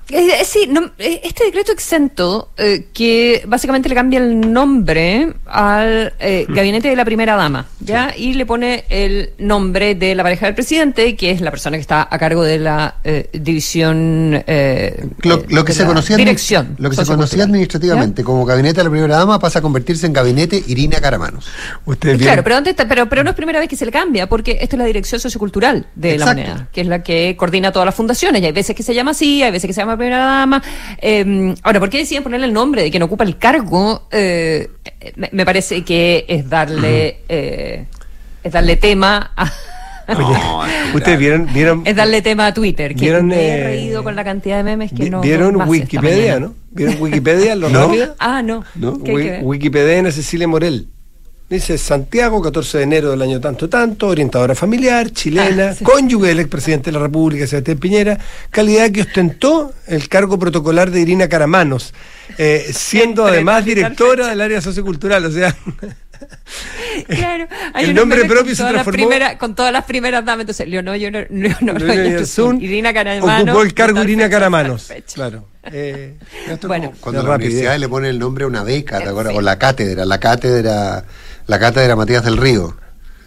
[0.09, 6.13] Eh, sí, eh, este decreto exento eh, que básicamente le cambia el nombre al
[6.49, 8.13] gabinete de la primera dama, ¿ya?
[8.15, 11.81] Y le pone el nombre de la pareja del presidente, que es la persona que
[11.81, 12.95] está a cargo de la
[13.31, 14.43] división.
[15.23, 16.75] lo, que se conocía dirección.
[16.77, 20.13] Lo que se conocía administrativamente como gabinete de la primera dama pasa a convertirse en
[20.13, 21.47] gabinete Irina Caramanos.
[21.99, 24.79] claro, pero, pero, pero no es primera vez que se le cambia, porque esto es
[24.79, 28.41] la dirección sociocultural de la moneda, que es la que coordina todas las fundaciones.
[28.41, 30.63] Y hay veces que se llama así, hay veces que se llama primera dama.
[31.01, 34.07] Eh, ahora, ¿por qué deciden ponerle el nombre de quien ocupa el cargo?
[34.11, 34.69] Eh,
[35.31, 37.85] me, parece que es darle, eh,
[38.43, 39.51] es darle tema a.
[40.93, 41.83] ustedes vieron, vieron.
[41.85, 45.09] Es darle tema a Twitter, que me he reído con la cantidad de memes que
[45.09, 45.21] no.
[45.21, 46.53] ¿Vieron Wikipedia, no?
[46.71, 47.55] ¿Vieron Wikipedia?
[47.55, 47.91] ¿Lo ¿No?
[48.19, 48.63] Ah, no.
[48.75, 48.93] ¿No?
[48.93, 50.89] Wikipedia en Cecilia Morel.
[51.53, 56.39] Dice Santiago, 14 de enero del año tanto tanto, orientadora familiar, chilena, ah, cónyuge del
[56.39, 58.17] expresidente de la República, Sebastián Piñera,
[58.49, 61.93] calidad que ostentó el cargo protocolar de Irina Caramanos,
[62.39, 65.55] eh, siendo además directora del área sociocultural, o sea...
[67.07, 73.41] Claro, el nombre propio se transformó con todas las primeras damas, entonces Leonor, Irina Caramanos
[73.41, 75.47] ocupó el cargo Irina Caramanos, claro.
[75.71, 76.15] Eh,
[76.65, 79.35] bueno, cuando la universidad le pone el nombre a una beca, ¿te acuerdas?
[79.35, 81.03] O la cátedra, la cátedra
[81.47, 82.75] la cátedra Matías del Río.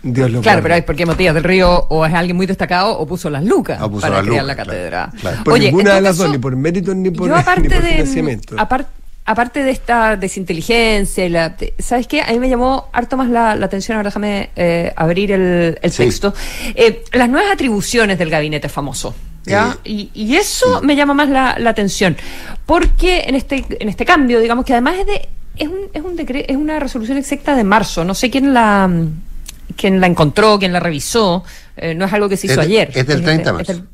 [0.03, 3.07] Dios lo claro, pero es porque Matías del Río o es alguien muy destacado o
[3.07, 5.11] puso las lucas para crear la cátedra.
[5.45, 8.91] Por ninguna de las dos, ni por mérito ni por, aparte de, aparte
[9.55, 12.23] de esta desinteligencia, la, ¿sabes qué?
[12.23, 16.33] A mí me llamó harto más la, atención, ahora déjame eh, abrir el, texto,
[16.75, 19.15] eh, las nuevas atribuciones del gabinete famoso.
[19.45, 19.79] ¿Ya?
[19.85, 22.17] Eh, y, eso me llama más la, la, atención,
[22.67, 26.17] porque en este, en este cambio, digamos que además es de es, un, es, un
[26.19, 28.05] es una resolución exacta de marzo.
[28.05, 28.91] No sé quién la
[29.77, 31.45] quién la encontró, quién la revisó.
[31.77, 32.91] Eh, no es algo que se hizo ayer.
[32.95, 33.85] Es del 30 de marzo.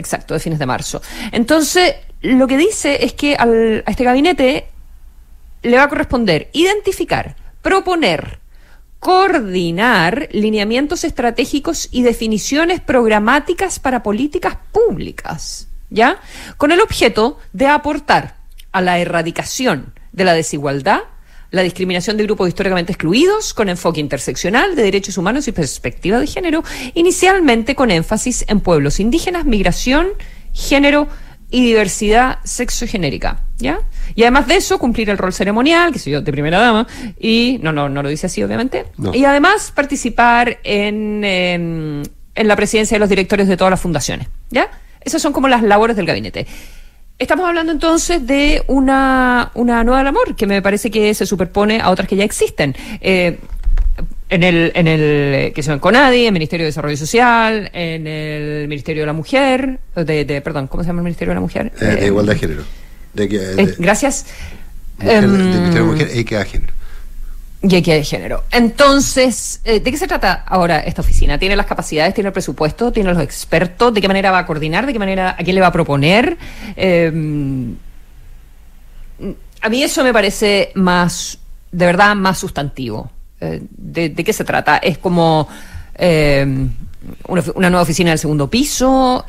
[0.00, 1.00] Exacto, de fines de marzo.
[1.32, 4.66] Entonces, lo que dice es que al, a este gabinete
[5.62, 8.40] le va a corresponder identificar, proponer,
[8.98, 16.20] coordinar lineamientos estratégicos y definiciones programáticas para políticas públicas, ¿ya?
[16.56, 18.36] Con el objeto de aportar
[18.72, 21.00] a la erradicación de la desigualdad,
[21.50, 26.26] la discriminación de grupos históricamente excluidos, con enfoque interseccional de derechos humanos y perspectiva de
[26.26, 26.62] género,
[26.94, 30.08] inicialmente con énfasis en pueblos indígenas, migración,
[30.52, 31.08] género
[31.50, 33.80] y diversidad sexogenérica, ¿ya?
[34.14, 36.86] Y además de eso, cumplir el rol ceremonial, que soy yo, de primera dama,
[37.18, 42.02] y, no, no, no lo dice así, obviamente, y además participar en, en,
[42.34, 44.70] en la presidencia de los directores de todas las fundaciones, ¿ya?
[45.00, 46.46] Esas son como las labores del gabinete.
[47.20, 51.90] Estamos hablando entonces de una, una nueva labor que me parece que se superpone a
[51.90, 52.74] otras que ya existen.
[52.98, 53.38] Eh,
[54.30, 58.06] en el, en el que se en CONADI, en el Ministerio de Desarrollo Social, en
[58.06, 61.72] el Ministerio de la Mujer, de, perdón, ¿cómo se llama el Ministerio de la Mujer?
[61.78, 62.62] Eh, de Igualdad de Género.
[63.16, 64.24] Eh, gracias.
[64.98, 66.79] Mujer, um, Ministerio de Mujer e de Género
[67.62, 68.44] y equidad de género.
[68.50, 71.38] Entonces, eh, ¿de qué se trata ahora esta oficina?
[71.38, 73.92] ¿Tiene las capacidades, tiene el presupuesto, tiene los expertos?
[73.92, 74.86] ¿De qué manera va a coordinar?
[74.86, 76.38] ¿De qué manera, a quién le va a proponer?
[76.76, 77.12] Eh,
[79.60, 81.38] a mí eso me parece más,
[81.70, 83.10] de verdad, más sustantivo.
[83.40, 84.78] Eh, de, qué se trata?
[84.78, 85.46] ¿Es como
[87.28, 89.26] una, nueva oficina del segundo piso?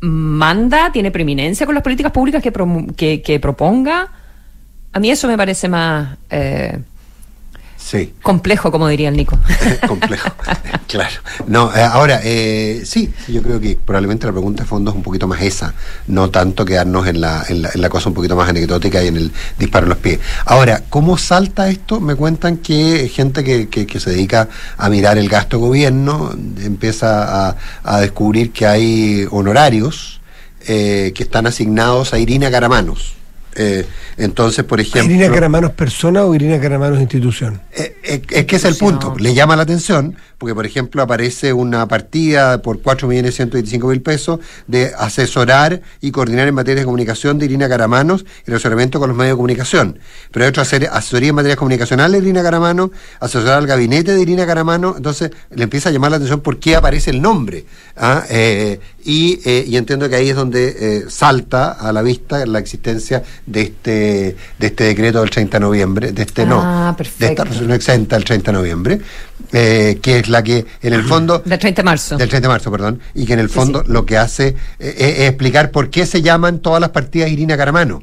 [0.00, 0.90] ¿Manda?
[0.90, 4.08] ¿Tiene preeminencia con las políticas públicas que proponga?
[4.92, 6.18] A mí eso me parece más
[7.88, 8.12] Sí.
[8.20, 9.38] Complejo, como diría el Nico.
[9.88, 10.28] Complejo,
[10.86, 11.14] claro.
[11.46, 15.02] No, eh, ahora, eh, sí, yo creo que probablemente la pregunta de fondo es un
[15.02, 15.72] poquito más esa,
[16.06, 19.06] no tanto quedarnos en la, en la, en la cosa un poquito más anecdótica y
[19.06, 20.20] en el disparo en los pies.
[20.44, 21.98] Ahora, ¿cómo salta esto?
[21.98, 27.48] Me cuentan que gente que, que, que se dedica a mirar el gasto gobierno empieza
[27.48, 30.20] a, a descubrir que hay honorarios
[30.66, 33.14] eh, que están asignados a Irina Caramanos.
[33.58, 33.84] Eh,
[34.16, 35.12] entonces, por ejemplo...
[35.12, 37.60] ¿Irina Caramanos persona o Irina Caramanos institución?
[37.72, 39.14] Eh, eh, es que es el punto.
[39.18, 45.82] Le llama la atención porque, por ejemplo, aparece una partida por 4.125.000 pesos de asesorar
[46.00, 49.36] y coordinar en materia de comunicación de Irina Caramanos y asesoramiento con los medios de
[49.36, 49.98] comunicación.
[50.30, 54.22] Pero hay otra serie, asesoría en materias comunicacionales de Irina Caramanos, asesorar al gabinete de
[54.22, 54.96] Irina Caramanos.
[54.96, 57.64] Entonces, le empieza a llamar la atención por qué aparece el nombre.
[57.96, 58.22] ¿ah?
[58.30, 62.58] Eh, y, eh, y, entiendo que ahí es donde eh, salta a la vista la
[62.58, 67.24] existencia de este de este decreto del 30 de noviembre, de este Ah, no, perfecto.
[67.24, 69.00] de esta resolución exenta del 30 de noviembre,
[69.52, 71.42] eh, que es la que en el fondo...
[71.44, 72.16] Del 30 de marzo.
[72.16, 73.92] Del 30 de marzo, perdón, y que en el fondo sí.
[73.92, 77.56] lo que hace eh, es, es explicar por qué se llaman todas las partidas Irina
[77.56, 78.02] Caramano.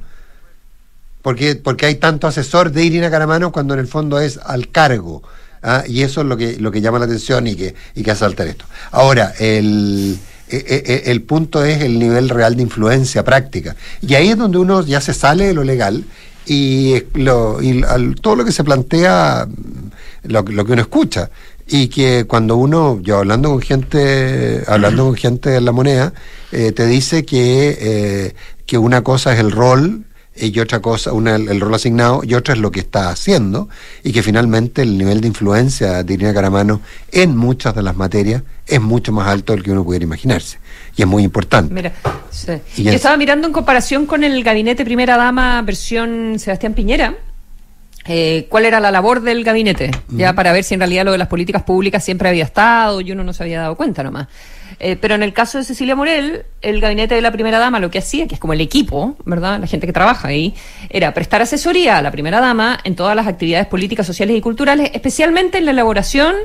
[1.22, 5.24] Porque, porque hay tanto asesor de Irina Caramano cuando en el fondo es al cargo.
[5.64, 5.84] ¿ah?
[5.88, 8.20] Y eso es lo que, lo que llama la atención y que, y que hace
[8.20, 8.66] saltar esto.
[8.92, 13.76] Ahora, el, eh, eh, eh, el punto es el nivel real de influencia práctica.
[14.02, 16.04] Y ahí es donde uno ya se sale de lo legal
[16.46, 20.82] y, eh, lo, y al- todo lo que se plantea, mm, lo, lo que uno
[20.82, 21.30] escucha.
[21.68, 26.14] Y que cuando uno, yo hablando con gente, hablando con gente de la moneda,
[26.52, 28.36] eh, te dice que, eh,
[28.68, 30.06] que una cosa es el rol
[30.36, 33.70] y otra cosa, una el, el rol asignado y otra es lo que está haciendo
[34.04, 38.44] y que finalmente el nivel de influencia de Irina Caramano en muchas de las materias
[38.68, 40.58] es mucho más alto del que uno pudiera imaginarse
[40.98, 41.74] y es muy importante.
[41.74, 41.94] Mira,
[42.32, 42.52] sí.
[42.78, 47.16] Y yo es- estaba mirando en comparación con el gabinete primera dama versión Sebastián Piñera.
[48.08, 49.90] eh, ¿Cuál era la labor del gabinete?
[50.10, 53.12] Ya para ver si en realidad lo de las políticas públicas siempre había estado y
[53.12, 54.28] uno no se había dado cuenta nomás.
[54.80, 57.90] Eh, pero en el caso de Cecilia Morel, el gabinete de la primera dama lo
[57.90, 59.60] que hacía, que es como el equipo, ¿verdad?
[59.60, 60.54] La gente que trabaja ahí,
[60.90, 64.92] era prestar asesoría a la primera dama en todas las actividades políticas, sociales y culturales,
[64.94, 66.36] especialmente en la elaboración,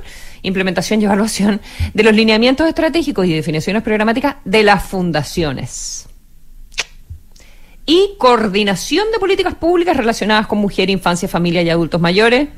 [0.42, 1.60] implementación y evaluación
[1.92, 6.06] de los lineamientos estratégicos y definiciones programáticas de las fundaciones
[7.86, 12.48] y coordinación de políticas públicas relacionadas con mujer, infancia, familia y adultos mayores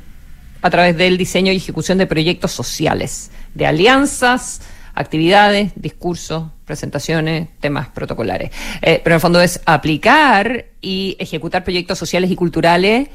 [0.61, 4.61] a través del diseño y ejecución de proyectos sociales, de alianzas,
[4.93, 8.51] actividades, discursos, presentaciones, temas protocolares.
[8.81, 13.09] Eh, pero en el fondo es aplicar y ejecutar proyectos sociales y culturales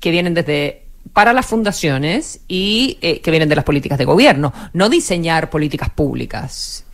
[0.00, 4.52] que vienen desde para las fundaciones y eh, que vienen de las políticas de gobierno,
[4.72, 6.84] no diseñar políticas públicas.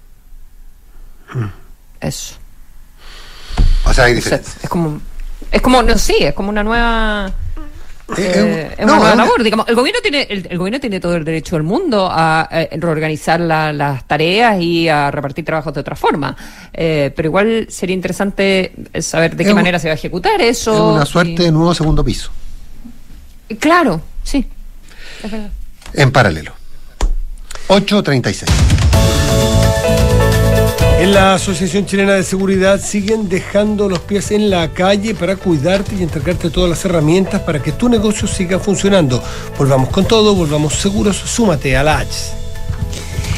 [2.01, 2.37] Eso.
[3.85, 5.01] O sea, hay O sea, es como,
[5.51, 7.33] es como, no sé, es como una nueva,
[8.18, 9.42] Eh, eh, es no, una- labor.
[9.42, 12.68] Digamos, el gobierno tiene, el, el gobierno tiene todo el derecho del mundo a, eh,
[12.79, 16.37] reorganizar la- las tareas y a repartir trabajos de otra forma.
[16.72, 20.72] Eh, pero igual sería interesante saber de qué un- manera se va a ejecutar eso.
[20.72, 22.31] Es una y- suerte de nuevo segundo piso,
[23.59, 24.46] Claro, sí.
[25.94, 26.53] En paralelo.
[27.68, 29.62] 8.36.
[31.03, 35.97] En la Asociación Chilena de Seguridad siguen dejando los pies en la calle para cuidarte
[35.97, 39.21] y entregarte todas las herramientas para que tu negocio siga funcionando.
[39.59, 42.42] Volvamos con todo, volvamos seguros, súmate a la H.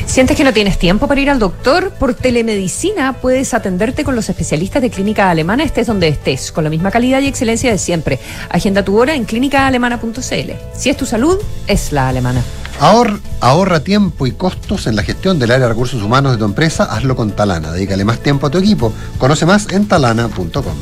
[0.06, 1.90] ¿Sientes que no tienes tiempo para ir al doctor?
[1.98, 6.70] Por telemedicina puedes atenderte con los especialistas de Clínica Alemana, estés donde estés, con la
[6.70, 8.20] misma calidad y excelencia de siempre.
[8.48, 10.50] Agenda tu hora en clínicaalemana.cl.
[10.76, 12.42] Si es tu salud, es la alemana.
[12.80, 16.44] Ahor- ahorra tiempo y costos en la gestión del área de recursos humanos de tu
[16.44, 16.84] empresa.
[16.84, 17.72] Hazlo con Talana.
[17.72, 18.92] Dedícale más tiempo a tu equipo.
[19.18, 20.74] Conoce más en talana.com.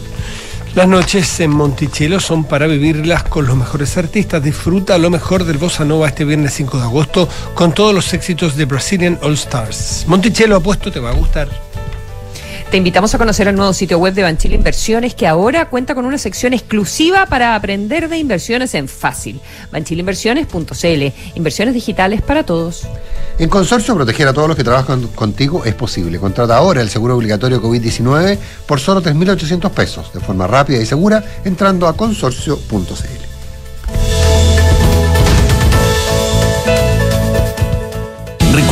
[0.75, 4.43] Las noches en Monticello son para vivirlas con los mejores artistas.
[4.43, 8.57] Disfruta lo mejor del Bossa Nova este viernes 5 de agosto con todos los éxitos
[8.57, 10.07] de Brazilian All Stars.
[10.09, 11.72] Monticello, apuesto, te va a gustar.
[12.73, 16.07] Te invitamos a conocer el nuevo sitio web de Banchile Inversiones que ahora cuenta con
[16.07, 19.43] una sección exclusiva para aprender de inversiones en fácil.
[19.71, 21.13] Banchileinversiones.cl.
[21.35, 22.89] Inversiones digitales para todos.
[23.39, 26.19] En Consorcio, proteger a todos los que trabajan contigo es posible.
[26.19, 31.23] Contrata ahora el seguro obligatorio COVID-19 por solo 3.800 pesos, de forma rápida y segura,
[31.45, 33.32] entrando a consorcio.cl.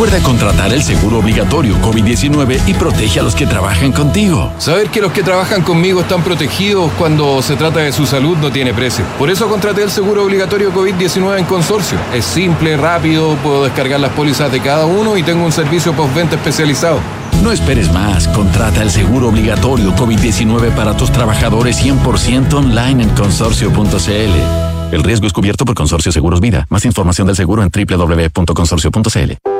[0.00, 4.50] Recuerda contratar el seguro obligatorio COVID-19 y protege a los que trabajan contigo.
[4.56, 8.50] Saber que los que trabajan conmigo están protegidos cuando se trata de su salud no
[8.50, 9.04] tiene precio.
[9.18, 11.98] Por eso contraté el seguro obligatorio COVID-19 en consorcio.
[12.14, 16.36] Es simple, rápido, puedo descargar las pólizas de cada uno y tengo un servicio postventa
[16.36, 16.98] especializado.
[17.42, 18.26] No esperes más.
[18.28, 24.94] Contrata el seguro obligatorio COVID-19 para tus trabajadores 100% online en consorcio.cl.
[24.94, 26.66] El riesgo es cubierto por Consorcio Seguros Vida.
[26.70, 29.59] Más información del seguro en www.consorcio.cl.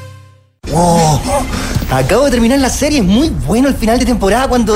[1.91, 4.75] Acabo de terminar la serie, es muy bueno el final de temporada cuando...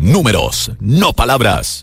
[0.00, 1.82] Números, no palabras.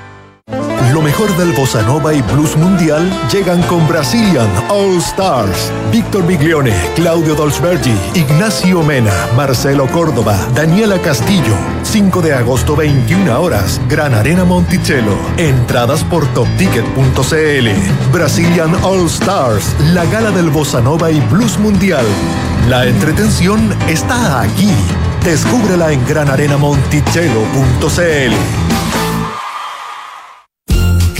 [1.03, 5.71] Mejor del bossa nova y blues mundial llegan con Brazilian All Stars.
[5.91, 11.55] Víctor Biglione, Claudio Dolzbergi, Ignacio Mena, Marcelo Córdoba, Daniela Castillo.
[11.81, 15.17] 5 de agosto, 21 horas, Gran Arena Monticello.
[15.37, 17.67] Entradas por topticket.cl.
[18.13, 22.05] Brazilian All Stars, la gala del bossa nova y blues mundial.
[22.69, 24.69] La entretención está aquí.
[25.23, 28.60] Descúbrela en granarenamonticello.cl.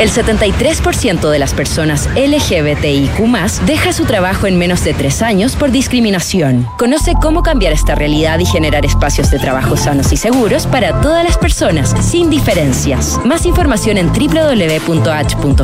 [0.00, 3.20] El 73% de las personas LGBTIQ
[3.66, 6.66] deja su trabajo en menos de tres años por discriminación.
[6.78, 11.22] Conoce cómo cambiar esta realidad y generar espacios de trabajo sanos y seguros para todas
[11.22, 13.20] las personas, sin diferencias.
[13.26, 15.60] Más información en www.h.cl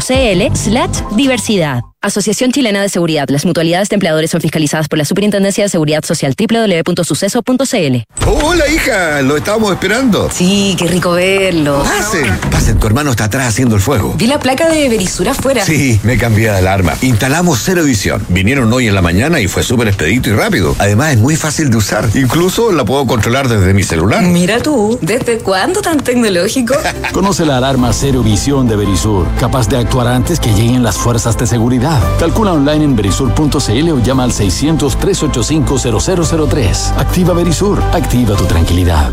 [0.55, 1.81] slash diversidad.
[2.07, 3.29] Asociación Chilena de Seguridad.
[3.29, 7.97] Las mutualidades de empleadores son fiscalizadas por la Superintendencia de Seguridad Social www.suceso.cl.
[8.27, 10.31] Hola, hija, lo estábamos esperando.
[10.31, 11.83] Sí, qué rico verlo.
[11.83, 14.15] Pasen, pasen, tu hermano está atrás haciendo el fuego.
[14.17, 15.65] Vi la placa de Berisur afuera.
[15.65, 16.95] Sí, me cambié de alarma.
[17.03, 18.25] Instalamos cero edición.
[18.29, 20.77] Vinieron hoy en la mañana y fue súper expedito y rápido.
[20.79, 22.09] Además, es muy fácil de usar.
[22.15, 24.23] Incluso la puedo controlar desde mi celular.
[24.23, 26.75] Mira tú, ¿desde cuándo tan tecnológico?
[27.13, 31.37] Conoce la alarma Cero Visión de Berisur, capaz de actuar antes que lleguen las fuerzas
[31.37, 31.96] de seguridad.
[32.19, 36.97] Calcula online en berisur.cl o llama al 600-385-0003.
[36.97, 39.13] Activa Berisur, activa tu tranquilidad.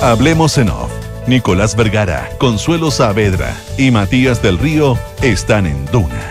[0.00, 0.90] Hablemos en off.
[1.26, 6.22] Nicolás Vergara, Consuelo Saavedra y Matías del Río están en Duna.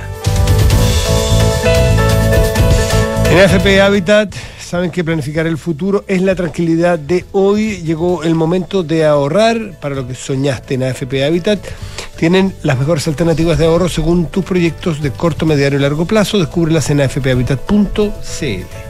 [3.30, 4.34] En AFP Habitat
[4.66, 7.82] saben que planificar el futuro es la tranquilidad de hoy.
[7.84, 11.60] Llegó el momento de ahorrar para lo que soñaste en AFP Habitat.
[12.18, 16.38] Tienen las mejores alternativas de ahorro según tus proyectos de corto, mediano y largo plazo.
[16.38, 18.86] Descúbrelas en afphabitat.cl.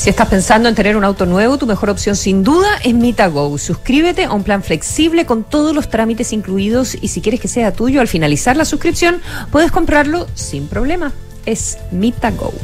[0.00, 3.58] Si estás pensando en tener un auto nuevo, tu mejor opción sin duda es MitaGo.
[3.58, 7.72] Suscríbete a un plan flexible con todos los trámites incluidos y si quieres que sea
[7.72, 9.20] tuyo al finalizar la suscripción,
[9.50, 11.12] puedes comprarlo sin problema.
[11.44, 12.54] Es MitaGo.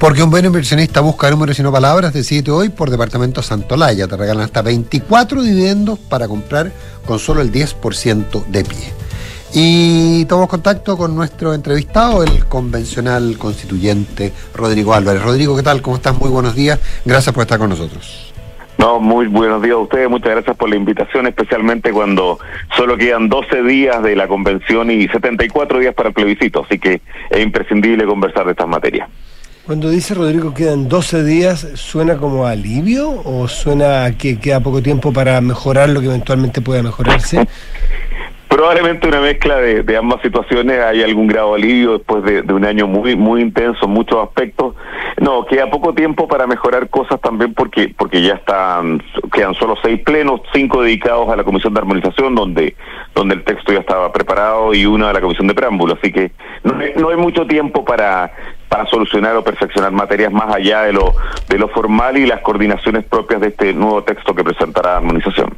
[0.00, 4.08] Porque un buen inversionista busca números y no palabras, decide hoy por Departamento Santolaya.
[4.08, 6.72] Te regalan hasta 24 dividendos para comprar
[7.04, 8.94] con solo el 10% de pie.
[9.52, 15.22] Y tomamos contacto con nuestro entrevistado, el convencional constituyente Rodrigo Álvarez.
[15.22, 15.82] Rodrigo, ¿qué tal?
[15.82, 16.18] ¿Cómo estás?
[16.18, 16.80] Muy buenos días.
[17.04, 18.32] Gracias por estar con nosotros.
[18.78, 22.38] No, muy buenos días a ustedes, muchas gracias por la invitación, especialmente cuando
[22.74, 27.02] solo quedan 12 días de la convención y 74 días para el plebiscito, así que
[27.28, 29.10] es imprescindible conversar de estas materias.
[29.66, 35.12] Cuando dice Rodrigo quedan 12 días, ¿suena como alivio o suena que queda poco tiempo
[35.12, 37.46] para mejorar lo que eventualmente pueda mejorarse?
[38.48, 42.86] Probablemente una mezcla de, ambas situaciones, hay algún grado de alivio después de, un año
[42.86, 44.74] muy muy intenso en muchos aspectos.
[45.20, 49.02] No, queda poco tiempo para mejorar cosas también porque porque ya están
[49.32, 52.74] quedan solo seis plenos, cinco dedicados a la comisión de armonización donde
[53.14, 56.32] donde el texto ya estaba preparado y uno a la comisión de preámbulo, así que
[56.64, 58.32] no no hay mucho tiempo para
[58.70, 61.12] para solucionar o perfeccionar materias más allá de lo
[61.48, 65.50] de lo formal y las coordinaciones propias de este nuevo texto que presentará armonización.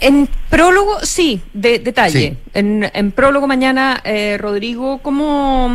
[0.00, 2.30] En prólogo, sí, de, detalle.
[2.30, 2.36] Sí.
[2.54, 5.70] En, en, prólogo mañana, eh, Rodrigo, ¿cómo,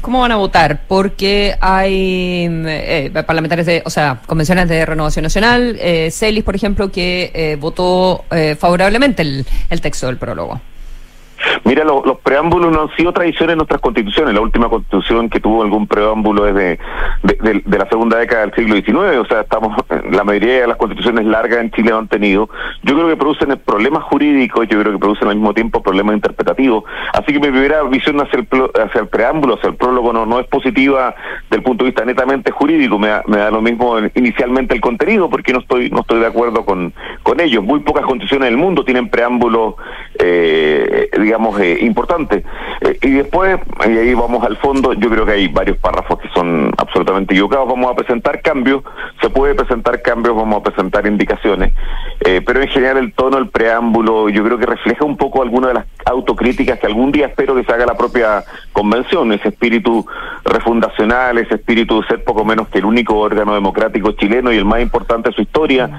[0.00, 0.80] ¿cómo van a votar?
[0.88, 6.90] Porque hay eh, parlamentarios de, o sea, convenciones de Renovación Nacional, eh, Celis, por ejemplo,
[6.90, 10.60] que eh, votó eh, favorablemente el, el texto del prólogo.
[11.64, 14.34] Mira, lo, los preámbulos no han sido tradición en nuestras constituciones.
[14.34, 16.78] La última constitución que tuvo algún preámbulo es de,
[17.22, 19.18] de, la segunda década del siglo XIX.
[19.18, 19.76] O sea, estamos
[20.10, 22.48] la mayoría de las constituciones largas en Chile lo han tenido.
[22.82, 26.84] Yo creo que producen problemas jurídicos, yo creo que producen al mismo tiempo problemas interpretativos.
[27.12, 28.48] Así que mi primera visión hacia el,
[28.82, 31.14] hacia el preámbulo, hacia el prólogo, no, no es positiva
[31.50, 32.98] del punto de vista netamente jurídico.
[32.98, 36.26] Me da, me da lo mismo inicialmente el contenido, porque no estoy no estoy de
[36.26, 37.62] acuerdo con, con ellos.
[37.64, 39.74] Muy pocas constituciones del mundo tienen preámbulos,
[40.18, 42.42] eh, digamos, eh, importantes.
[42.80, 46.28] Eh, y después, y ahí vamos al fondo, yo creo que hay varios párrafos que
[46.30, 47.68] son absolutamente equivocados.
[47.68, 48.82] Vamos a presentar cambios,
[49.20, 51.74] se puede presentar cambios, vamos a presentar indicaciones,
[52.20, 55.68] eh, pero en general el tono, el preámbulo, yo creo que refleja un poco alguna
[55.68, 60.06] de las autocríticas que algún día espero que se haga la propia convención, ese espíritu
[60.44, 64.64] refundacional, ese espíritu de ser poco menos que el único órgano democrático chileno y el
[64.64, 65.90] más importante de su historia.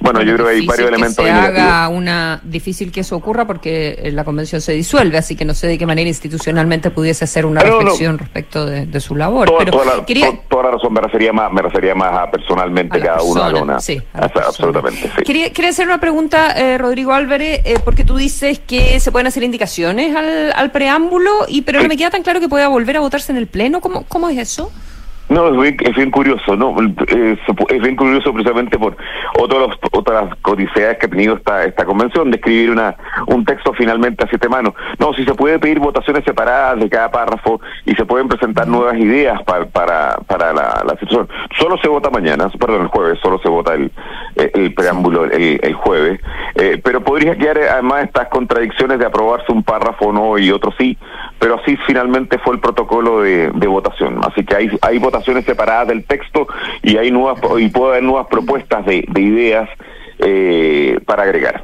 [0.00, 1.24] Bueno, yo creo que hay varios que elementos.
[1.24, 5.52] Se haga una difícil que eso ocurra porque la convención se disuelve, así que no
[5.52, 9.14] sé de qué manera institucionalmente pudiese hacer una Pero no, reflexión respecto de, de, su
[9.14, 9.48] labor.
[9.48, 10.30] Toda, pero toda, la, quería...
[10.30, 13.48] to, toda, la, razón me refería más, me refería más a personalmente a cada persona,
[13.48, 13.80] uno a una.
[13.80, 15.22] Sí, a absolutamente, sí.
[15.22, 19.26] Quería, quería, hacer una pregunta, eh, Rodrigo Álvarez, eh, porque tú dices que se pueden
[19.26, 22.96] hacer indicaciones al, al preámbulo, y pero no me queda tan claro que pueda volver
[22.96, 23.80] a votarse en el Pleno.
[23.80, 24.70] ¿Cómo, cómo es eso?
[25.30, 26.74] No, es bien, es bien curioso, ¿no?
[27.06, 28.96] Es, es, bien curioso precisamente por
[29.38, 32.96] otros, otras codiceas que ha tenido esta, esta convención de escribir una,
[33.28, 34.74] un texto finalmente a siete manos.
[34.98, 38.96] No, si se puede pedir votaciones separadas de cada párrafo y se pueden presentar nuevas
[38.96, 41.28] ideas para, para, para la, la situación.
[41.56, 43.92] Solo se vota mañana, perdón, el jueves, solo se vota el,
[44.34, 46.20] el preámbulo el, el jueves.
[46.56, 50.98] Eh, pero podría quedar además estas contradicciones de aprobarse un párrafo no y otro sí,
[51.38, 54.18] pero así finalmente fue el protocolo de, de votación.
[54.24, 56.46] Así que hay, hay votaciones separadas del texto
[56.82, 59.68] y hay nuevas y puede haber nuevas propuestas de, de ideas
[60.18, 61.62] eh, para agregar.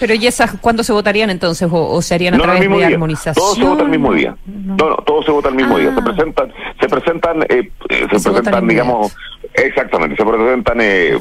[0.00, 2.84] Pero ¿y esas cuándo se votarían entonces o, o se harían a no, través de
[2.84, 3.34] armonización?
[3.34, 4.34] Todo se vota el mismo día.
[4.46, 5.80] No, no, todo se vota el mismo ah.
[5.80, 5.94] día.
[5.94, 7.70] Se presentan, se presentan, eh,
[8.10, 9.14] se, se presentan, digamos,
[9.54, 11.18] exactamente, se presentan eh,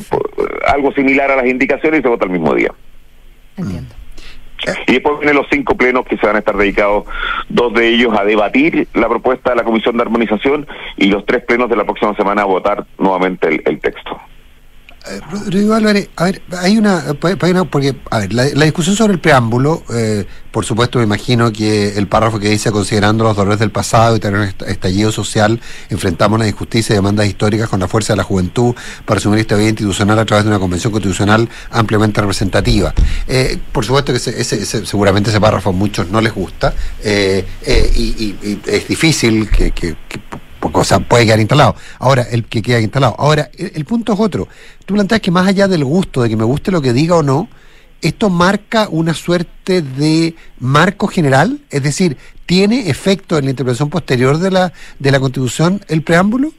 [0.68, 2.74] algo similar a las indicaciones y se vota el mismo día.
[3.58, 3.97] Entiendo.
[4.88, 7.06] Y después vienen los cinco plenos que se van a estar dedicados,
[7.50, 11.44] dos de ellos a debatir la propuesta de la Comisión de Armonización y los tres
[11.44, 14.20] plenos de la próxima semana a votar nuevamente el, el texto.
[15.32, 17.04] Rodrigo Álvarez, a ver, hay una,
[17.70, 22.08] porque, a ver, la, discusión sobre el preámbulo, eh, por supuesto me imagino que el
[22.08, 26.48] párrafo que dice, considerando los dolores del pasado y tener un estallido social, enfrentamos la
[26.48, 30.20] injusticia y demandas históricas con la fuerza de la juventud para asumir esta vida institucional
[30.20, 32.94] a través de una convención constitucional ampliamente representativa.
[33.28, 36.74] Eh, por supuesto que ese, ese, ese, seguramente ese párrafo a muchos no les gusta
[37.04, 37.46] eh,
[37.96, 38.36] y,
[38.66, 39.96] es difícil que, que
[40.74, 41.76] o sea, puede quedar instalado.
[42.00, 43.16] Ahora, el que queda instalado.
[43.18, 44.48] Ahora, el, el, punto es otro.
[44.86, 47.24] Tú planteas que más allá del gusto, de que me guste lo que diga o
[47.24, 47.48] no,
[48.02, 54.38] esto marca una suerte de marco general, es decir, ¿tiene efecto en la interpretación posterior
[54.38, 56.54] de la, de la Constitución el preámbulo?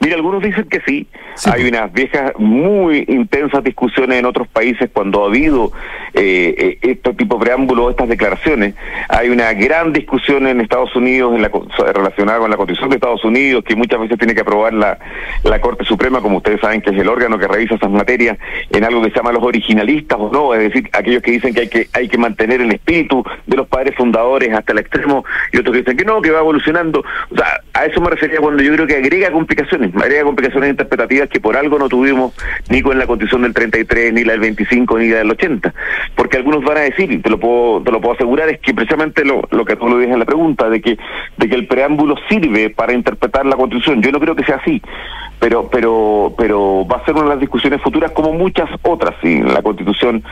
[0.00, 1.06] Mira, algunos dicen que sí.
[1.34, 1.50] sí.
[1.52, 5.72] Hay unas viejas, muy intensas discusiones en otros países cuando ha habido
[6.14, 8.74] eh, este tipo de preámbulos, estas declaraciones.
[9.08, 11.50] Hay una gran discusión en Estados Unidos en la,
[11.92, 14.98] relacionada con la Constitución de Estados Unidos, que muchas veces tiene que aprobar la,
[15.44, 18.38] la Corte Suprema, como ustedes saben, que es el órgano que revisa esas materias,
[18.70, 21.60] en algo que se llama los originalistas o no, es decir, aquellos que dicen que
[21.60, 25.58] hay que, hay que mantener el espíritu de los padres fundadores hasta el extremo, y
[25.58, 27.04] otros que dicen que no, que va evolucionando.
[27.30, 31.28] O sea, a eso me refería cuando yo creo que agrega complicaciones complicaciones, complicaciones interpretativas
[31.28, 32.34] que por algo no tuvimos
[32.70, 35.74] ni con la constitución del 33, ni la del 25, ni la del 80.
[36.14, 38.74] Porque algunos van a decir, y te lo puedo, te lo puedo asegurar, es que
[38.74, 40.98] precisamente lo, lo que tú lo dices en la pregunta, de que,
[41.36, 44.02] de que el preámbulo sirve para interpretar la constitución.
[44.02, 44.80] Yo no creo que sea así,
[45.40, 49.14] pero, pero, pero va a ser una de las discusiones futuras como muchas otras.
[49.22, 50.22] Y la constitución,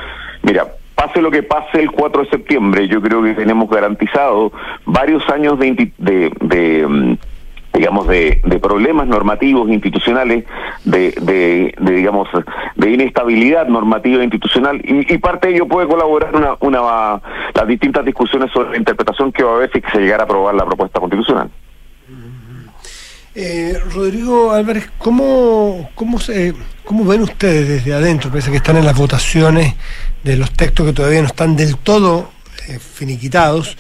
[0.43, 4.53] mira, pase lo que pase el 4 de septiembre, yo creo que tenemos garantizado
[4.85, 7.17] varios años de, de, de,
[7.75, 10.45] digamos de, de problemas normativos institucionales
[10.85, 12.29] de, de, de, digamos
[12.77, 14.81] de inestabilidad normativa institucional.
[14.85, 17.21] Y, parte de ello puede colaborar una, una
[17.55, 20.55] las distintas discusiones sobre la interpretación que va a haber si se llegara a aprobar
[20.55, 21.51] la propuesta constitucional.
[23.37, 26.55] Eh, Rodrigo Álvarez, ¿cómo, cómo, se,
[26.85, 29.75] ¿cómo ven ustedes desde adentro, a que están en las votaciones
[30.23, 32.31] de los textos que todavía no están del todo
[32.69, 33.77] eh, finiquitados?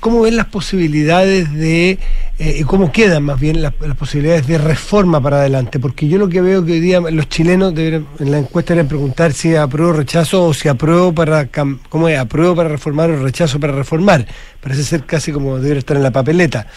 [0.00, 1.98] ¿Cómo ven las posibilidades de,
[2.38, 5.80] eh, cómo quedan más bien las, posibilidades de reforma para adelante?
[5.80, 8.86] Porque yo lo que veo que hoy día los chilenos deberían- en la encuesta deben
[8.86, 11.48] preguntar si apruebo o rechazo o si apruebo para,
[11.88, 12.16] ¿cómo es?
[12.16, 14.24] Apruebo para reformar o rechazo para reformar.
[14.60, 16.68] Parece ser casi como debería estar en la papeleta.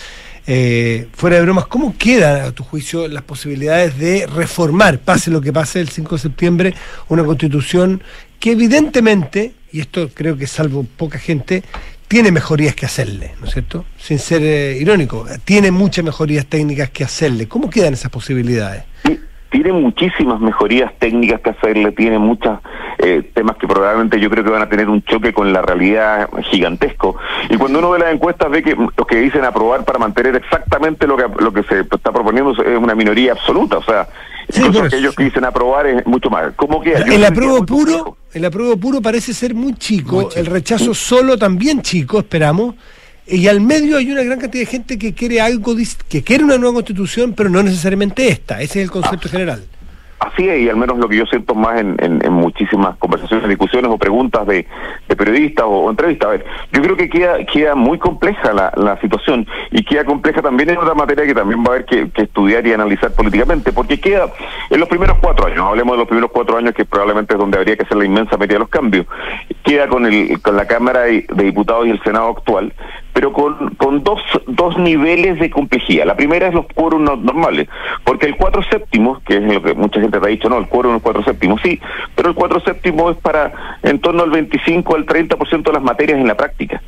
[0.47, 5.39] Eh, fuera de bromas, ¿cómo quedan a tu juicio las posibilidades de reformar, pase lo
[5.41, 6.73] que pase el 5 de septiembre,
[7.09, 8.01] una constitución
[8.39, 11.63] que evidentemente, y esto creo que salvo poca gente,
[12.11, 13.85] tiene mejorías que hacerle, ¿no es cierto?
[13.97, 17.47] Sin ser eh, irónico, tiene muchas mejorías técnicas que hacerle.
[17.47, 18.83] ¿Cómo quedan esas posibilidades?
[19.51, 22.59] Tiene muchísimas mejorías técnicas que hacerle, tiene muchos
[23.33, 27.17] temas que probablemente yo creo que van a tener un choque con la realidad gigantesco.
[27.49, 31.07] Y cuando uno ve las encuestas ve que los que dicen aprobar para mantener exactamente
[31.07, 34.07] lo que lo que se está proponiendo es una minoría absoluta, o sea,
[34.49, 36.53] incluso aquellos que dicen aprobar es mucho más.
[36.55, 37.05] ¿Cómo queda?
[37.05, 41.81] Yo El apruebo puro, el apruebo puro parece ser muy chico, el rechazo solo también
[41.81, 42.75] chico, esperamos.
[43.31, 45.73] Y al medio hay una gran cantidad de gente que quiere algo,
[46.09, 48.61] que quiere una nueva constitución, pero no necesariamente esta.
[48.61, 49.63] Ese es el concepto general.
[50.19, 53.49] Así es, y al menos lo que yo siento más en, en- en muchísimas conversaciones,
[53.49, 54.67] discusiones o preguntas de,
[55.09, 56.27] de periodistas o, o entrevistas.
[56.27, 60.43] A ver, yo creo que queda, queda muy compleja la, la situación y queda compleja
[60.43, 63.71] también en otra materia que también va a haber que, que estudiar y analizar políticamente,
[63.73, 64.27] porque queda
[64.69, 67.57] en los primeros cuatro años, hablemos de los primeros cuatro años que probablemente es donde
[67.57, 69.07] habría que hacer la inmensa mayoría de los cambios,
[69.63, 72.73] queda con, el, con la Cámara de Diputados y el Senado actual,
[73.13, 76.05] pero con, con dos, dos niveles de complejidad.
[76.05, 77.67] La primera es los quórum no- normales,
[78.03, 80.67] porque el cuatro séptimos, que es lo que mucha gente te ha dicho, no, el
[80.67, 81.79] quórum es cuatro séptimos, sí,
[82.15, 86.19] pero el cuatro séptimos es para en torno al 25 al 30% de las materias
[86.19, 86.81] en la práctica.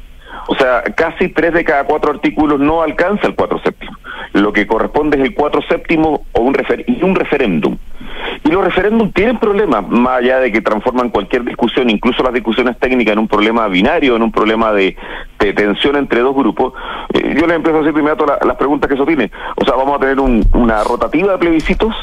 [0.47, 3.93] O sea, casi tres de cada cuatro artículos no alcanza el cuatro séptimo.
[4.33, 7.77] Lo que corresponde es el cuatro séptimo o un refer y un referéndum.
[8.43, 12.77] Y los referéndums tienen problemas, más allá de que transforman cualquier discusión, incluso las discusiones
[12.77, 14.95] técnicas, en un problema binario, en un problema de,
[15.39, 16.73] de tensión entre dos grupos.
[17.13, 19.31] Eh, yo les empiezo a hacer inmediato la- las preguntas que eso tiene.
[19.55, 21.95] O sea, vamos a tener un- una rotativa de plebiscitos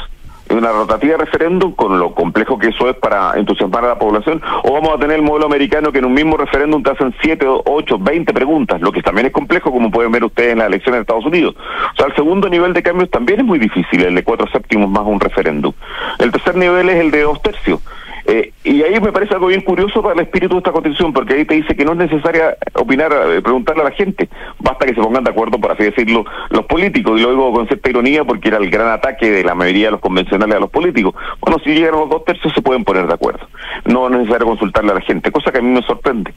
[0.53, 4.73] una rotativa referéndum con lo complejo que eso es para entusiasmar a la población, o
[4.73, 7.97] vamos a tener el modelo americano que en un mismo referéndum te hacen 7, 8,
[7.99, 11.01] 20 preguntas, lo que también es complejo como pueden ver ustedes en las elecciones de
[11.01, 11.55] Estados Unidos.
[11.57, 14.89] O sea, el segundo nivel de cambios también es muy difícil, el de cuatro séptimos
[14.89, 15.73] más un referéndum.
[16.19, 17.79] El tercer nivel es el de dos tercios.
[18.25, 21.33] Eh, y ahí me parece algo bien curioso para el espíritu de esta constitución, porque
[21.33, 24.93] ahí te dice que no es necesaria opinar, eh, preguntarle a la gente, basta que
[24.93, 28.23] se pongan de acuerdo, por así decirlo, los políticos, y lo digo con cierta ironía
[28.23, 31.15] porque era el gran ataque de la mayoría de los convencionales a los políticos.
[31.39, 33.47] Bueno, si llegan los dos tercios se pueden poner de acuerdo,
[33.85, 36.33] no es necesario consultarle a la gente, cosa que a mí me sorprende.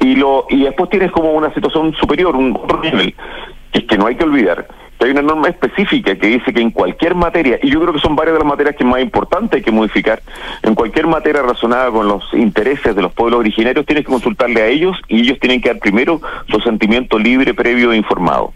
[0.00, 3.14] Y, lo, y después tienes como una situación superior, un otro nivel,
[3.72, 4.66] que es que no hay que olvidar
[5.04, 8.16] hay una norma específica que dice que en cualquier materia, y yo creo que son
[8.16, 10.22] varias de las materias que más importante hay que modificar,
[10.62, 14.66] en cualquier materia relacionada con los intereses de los pueblos originarios, tienes que consultarle a
[14.66, 18.52] ellos y ellos tienen que dar primero su sentimiento libre, previo e informado.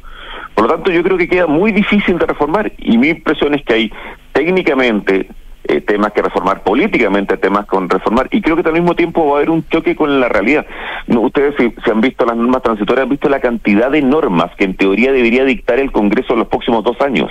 [0.55, 3.63] Por lo tanto, yo creo que queda muy difícil de reformar y mi impresión es
[3.63, 3.93] que hay
[4.33, 5.29] técnicamente
[5.69, 9.35] eh, temas que reformar, políticamente temas con reformar, y creo que al mismo tiempo va
[9.35, 10.67] a haber un choque con la realidad.
[11.07, 14.65] Ustedes si, si han visto las normas transitorias, han visto la cantidad de normas que
[14.65, 17.31] en teoría debería dictar el Congreso en los próximos dos años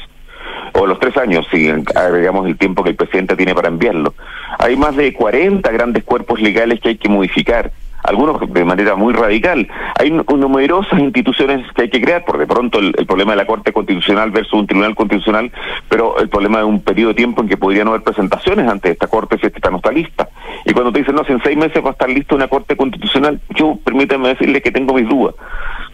[0.73, 4.13] o los tres años, si agregamos el tiempo que el presidente tiene para enviarlo.
[4.59, 7.71] Hay más de 40 grandes cuerpos legales que hay que modificar,
[8.03, 9.67] algunos de manera muy radical.
[9.99, 13.37] Hay nu- numerosas instituciones que hay que crear, por de pronto el, el problema de
[13.37, 15.51] la Corte Constitucional versus un Tribunal Constitucional,
[15.89, 18.91] pero el problema de un periodo de tiempo en que podría no haber presentaciones ante
[18.91, 20.29] esta Corte si esta no está lista.
[20.65, 22.75] Y cuando te dicen, no, si en seis meses va a estar lista una Corte
[22.75, 25.35] Constitucional, yo permítame decirle que tengo mis dudas.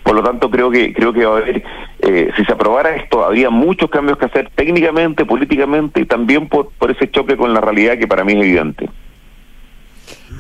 [0.04, 1.64] Por lo tanto, creo que creo que va a haber,
[2.02, 6.70] eh, si se aprobara esto, habría muchos cambios que hacer técnicamente, políticamente y también por,
[6.78, 8.90] por ese choque con la realidad que para mí es evidente.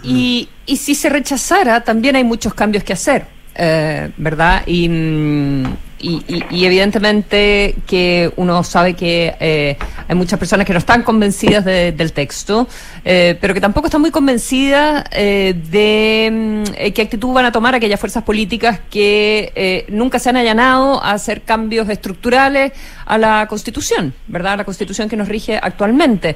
[0.03, 3.25] Y, y si se rechazara, también hay muchos cambios que hacer,
[3.55, 4.63] eh, ¿verdad?
[4.65, 5.63] Y, mm,
[6.03, 9.77] y, y- evidentemente que uno sabe que eh,
[10.07, 12.67] hay muchas personas que no están convencidas de- del texto,
[13.05, 17.51] eh, pero que tampoco están muy convencidas eh, de mm, eh, qué actitud van a
[17.53, 22.73] tomar aquellas fuerzas políticas que nunca se han allanado a hacer cambios estructurales
[23.05, 24.53] a la Constitución, ¿verdad?
[24.53, 26.35] A la Constitución que nos rige actualmente.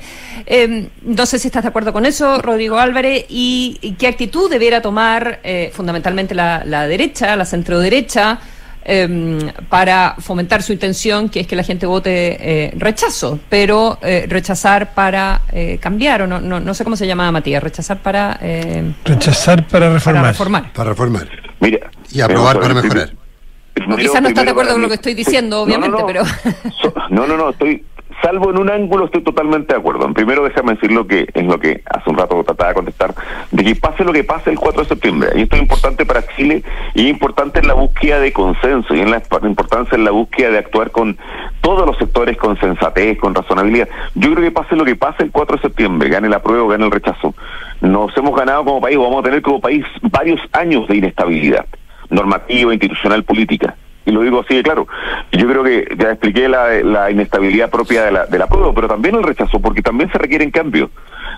[1.01, 5.39] No sé si estás de acuerdo con eso, Rodrigo Álvarez, y, qué actitud debiera tomar
[5.73, 8.39] fundamentalmente la, la derecha, la centroderecha,
[8.87, 14.25] eh, para fomentar su intención, que es que la gente vote eh, rechazo, pero eh,
[14.29, 18.39] rechazar para eh, cambiar, o no, no, no sé cómo se llama Matías, rechazar para...
[18.41, 20.21] eh, Rechazar para reformar.
[20.23, 20.73] Para reformar.
[20.73, 21.27] Para reformar.
[21.59, 21.91] Mira.
[22.11, 23.11] Y aprobar para mejorar.
[23.91, 25.71] o quizás no estás de acuerdo con lo que estoy diciendo, Sí.
[25.73, 26.07] No, no, obviamente, no.
[26.07, 26.23] pero...
[27.09, 27.83] No, no, no, estoy,
[28.21, 30.11] salvo en un ángulo, estoy totalmente de acuerdo.
[30.13, 33.15] Primero, déjame decir lo que es lo que hace un rato trataba de contestar,
[33.51, 35.29] de que pase lo que pase el 4 de septiembre.
[35.35, 36.63] Y esto es importante para Chile
[36.93, 40.51] y es importante en la búsqueda de consenso y en la importancia en la búsqueda
[40.51, 41.17] de actuar con
[41.61, 43.89] todos los sectores con sensatez, con razonabilidad.
[44.15, 46.67] Yo creo que pase lo que pase el 4 de septiembre, gane la prueba o
[46.67, 47.35] gane el rechazo.
[47.81, 51.65] Nos hemos ganado como país, o vamos a tener como país varios años de inestabilidad
[52.09, 53.75] normativa, institucional, política.
[54.07, 54.87] Y lo digo así de claro.
[55.33, 58.87] Yo creo que ya expliqué la, la inestabilidad propia de la, de la prueba, pero
[58.87, 60.89] también el rechazo, porque también se requieren cambios.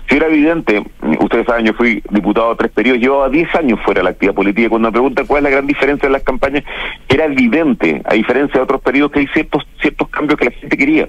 [0.08, 0.80] Si era evidente,
[1.18, 4.68] ustedes saben, yo fui diputado tres periodos, llevaba 10 años fuera de la actividad política.
[4.68, 6.62] Cuando me preguntan cuál es la gran diferencia en las campañas,
[7.08, 10.76] era evidente, a diferencia de otros periodos, que hay ciertos, ciertos cambios que la gente
[10.76, 11.08] quería.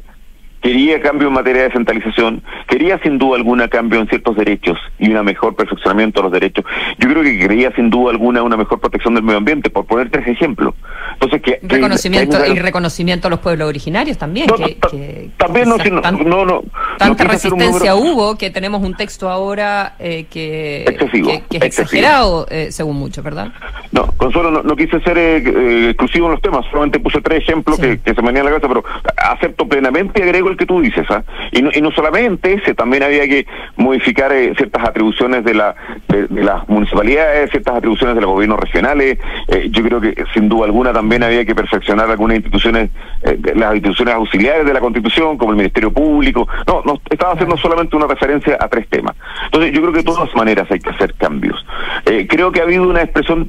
[0.62, 5.12] Quería cambio en materia de descentralización, quería sin duda alguna cambio en ciertos derechos y
[5.12, 6.64] un mejor perfeccionamiento de los derechos.
[7.00, 10.10] Yo creo que quería sin duda alguna una mejor protección del medio ambiente, por poner
[10.12, 10.76] tres ejemplos.
[11.14, 14.48] Entonces, que, reconocimiento que hay y reconocimiento a los pueblos originarios también.
[14.48, 16.64] No, que, ta- que- también no, no, tan- no,
[16.98, 21.64] tanta resistencia número- hubo que tenemos un texto ahora eh, que, Excesivo, que, que es
[21.64, 21.84] excesivo.
[21.84, 23.52] exagerado, eh, según muchos, ¿verdad?
[23.92, 27.40] No, Consuelo, no, no quise ser eh, eh, exclusivo en los temas, solamente puse tres
[27.40, 28.84] ejemplos que, que se me venían a la cabeza, pero
[29.18, 31.06] acepto plenamente y agrego el que tú dices.
[31.10, 31.24] ¿ah?
[31.52, 33.46] Y, no, y no solamente ese, también había que
[33.78, 35.76] modificar eh, ciertas atribuciones de, la,
[36.08, 39.18] de, las municipalidades, ciertas atribuciones de los gobiernos regionales.
[39.48, 42.90] eh, yo creo que sin duda alguna también había que perfeccionar algunas instituciones,
[43.24, 46.48] eh, las instituciones auxiliares de la Constitución, como el Ministerio Público.
[46.68, 49.16] No, no estaba haciendo solamente una referencia a tres temas.
[49.46, 51.66] Entonces, yo creo que de todas maneras hay que hacer cambios.
[52.06, 53.48] Eh, creo que ha habido una expresión,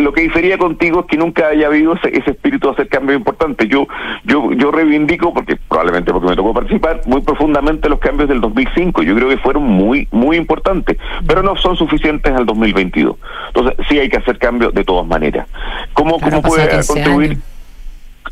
[0.00, 3.18] lo que difería contigo es que nunca haya habido ese, ese espíritu de hacer cambios
[3.18, 3.68] importantes.
[3.68, 3.86] Yo,
[4.24, 9.02] yo, yo reivindico, porque probablemente porque me tocó participar, muy profundamente los cambios del 2005.
[9.02, 13.16] Yo creo que fueron muy, muy importantes, pero no son suficientes al 2022.
[13.48, 15.48] Entonces, sí hay que hacer cambios de todas maneras.
[15.92, 17.38] ¿Cómo, Claro, cómo puede pasado 15 contribuir?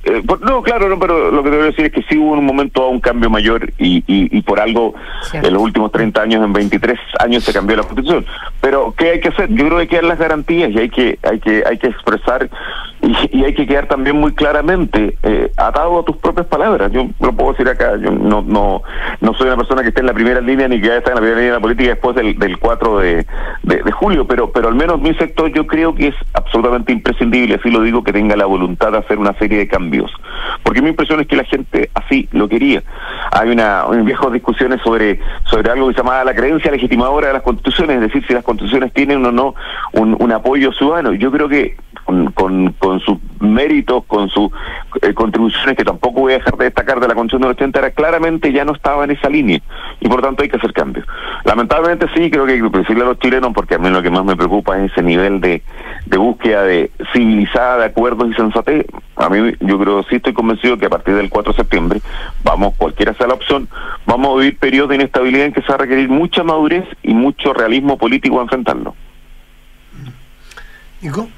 [0.04, 2.16] Eh, por- no, claro, no, pero lo que te voy a decir es que sí
[2.18, 4.94] hubo en un momento un cambio mayor y, y, y por algo
[5.30, 5.48] Cierto.
[5.48, 8.24] en los últimos 30 años, en 23 años se cambió la constitución.
[8.60, 9.48] Pero ¿qué hay que hacer?
[9.50, 11.88] Yo creo que hay que dar las garantías y hay que hay que hay que
[11.88, 12.48] expresar
[13.02, 16.90] y, y hay que quedar también muy claramente eh, atado a tus propias palabras.
[16.92, 18.82] Yo lo puedo decir acá, yo no no
[19.20, 21.24] no soy una persona que esté en la primera línea ni que haya estado en
[21.24, 23.26] la primera línea de la política después del, del 4 de,
[23.62, 27.54] de, de julio, pero pero al menos mi sector yo creo que es absolutamente imprescindible,
[27.56, 29.85] así lo digo, que tenga la voluntad de hacer una serie de cambios.
[30.62, 32.82] Porque mi impresión es que la gente así lo quería.
[33.32, 37.32] Hay una, unas viejas discusiones sobre, sobre algo que se llamaba la creencia legitimadora de
[37.34, 39.54] las constituciones, es decir, si las constituciones tienen o no
[39.92, 41.12] un apoyo ciudadano.
[41.14, 41.76] Yo creo que
[42.06, 44.50] con, con, sus méritos, con sus
[45.02, 47.90] eh, contribuciones, que tampoco voy a dejar de destacar de la Constitución del 80, era
[47.90, 49.60] claramente ya no estaba en esa línea.
[50.00, 51.06] Y por tanto hay que hacer cambios.
[51.44, 54.10] Lamentablemente sí, creo que hay que decirle a los chilenos, porque a mí lo que
[54.10, 55.62] más me preocupa es ese nivel de,
[56.06, 58.86] de búsqueda de civilizada de acuerdos y sensatez.
[59.16, 62.00] A mí, yo creo, sí estoy convencido que a partir del 4 de septiembre,
[62.44, 63.68] vamos, cualquiera sea la opción,
[64.06, 67.14] vamos a vivir periodos de inestabilidad en que se va a requerir mucha madurez y
[67.14, 68.94] mucho realismo político a enfrentarlo.
[71.00, 71.28] Nico.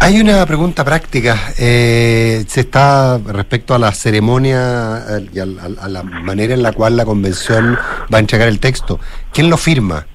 [0.00, 1.52] Hay una pregunta práctica.
[1.58, 6.96] eh, se está respecto a la ceremonia y al- a, la manera en la cual
[6.96, 7.76] la convención
[8.12, 9.00] va a entregar el texto.
[9.32, 10.06] ¿Quién lo firma?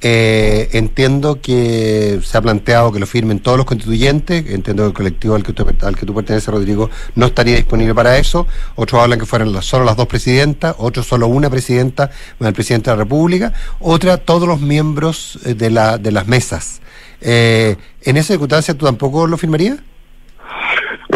[0.00, 4.44] Eh, entiendo que se ha planteado que lo firmen todos los constituyentes.
[4.50, 7.94] Entiendo que el colectivo al que, usted al que tú perteneces, Rodrigo, no estaría disponible
[7.94, 8.46] para eso.
[8.74, 12.10] Otros hablan que fueran las- solo las dos presidentas, otros solo una presidenta,
[12.40, 13.52] el presidente de la República.
[13.78, 16.80] Otra, todos los miembros eh, de, la, de las mesas.
[17.20, 19.78] Eh, ¿En esa circunstancia tú tampoco lo firmarías?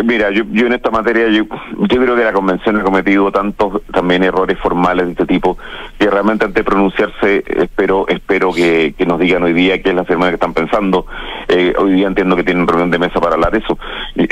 [0.04, 3.82] Mira, yo, yo en esta materia, yo, yo creo que la convención ha cometido tantos
[3.92, 5.58] también errores formales de este tipo
[5.98, 9.96] que realmente antes de pronunciarse espero, espero que, que nos digan hoy día qué es
[9.96, 11.06] la ceremonia que están pensando.
[11.48, 13.78] Eh, hoy día entiendo que tienen reunión de mesa para hablar de eso.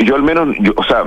[0.05, 1.05] Yo al menos, yo, o sea,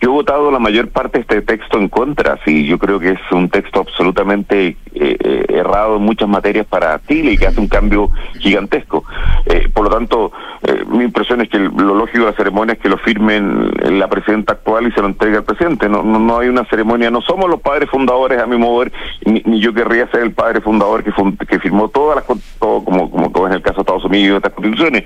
[0.00, 3.10] yo he votado la mayor parte de este texto en contra, sí, yo creo que
[3.10, 7.60] es un texto absolutamente eh, eh, errado en muchas materias para Chile y que hace
[7.60, 9.04] un cambio gigantesco.
[9.46, 12.78] Eh, por lo tanto, eh, mi impresión es que lo lógico de la ceremonia es
[12.78, 15.88] que lo firmen la presidenta actual y se lo entregue al presidente.
[15.88, 18.90] No, no, no hay una ceremonia, no somos los padres fundadores, a mi modo de
[18.90, 18.92] ver,
[19.24, 22.84] ni, ni yo querría ser el padre fundador que, fun- que firmó todas las, todo,
[22.84, 25.04] como, como, como es el caso de Estados Unidos y otras constituciones.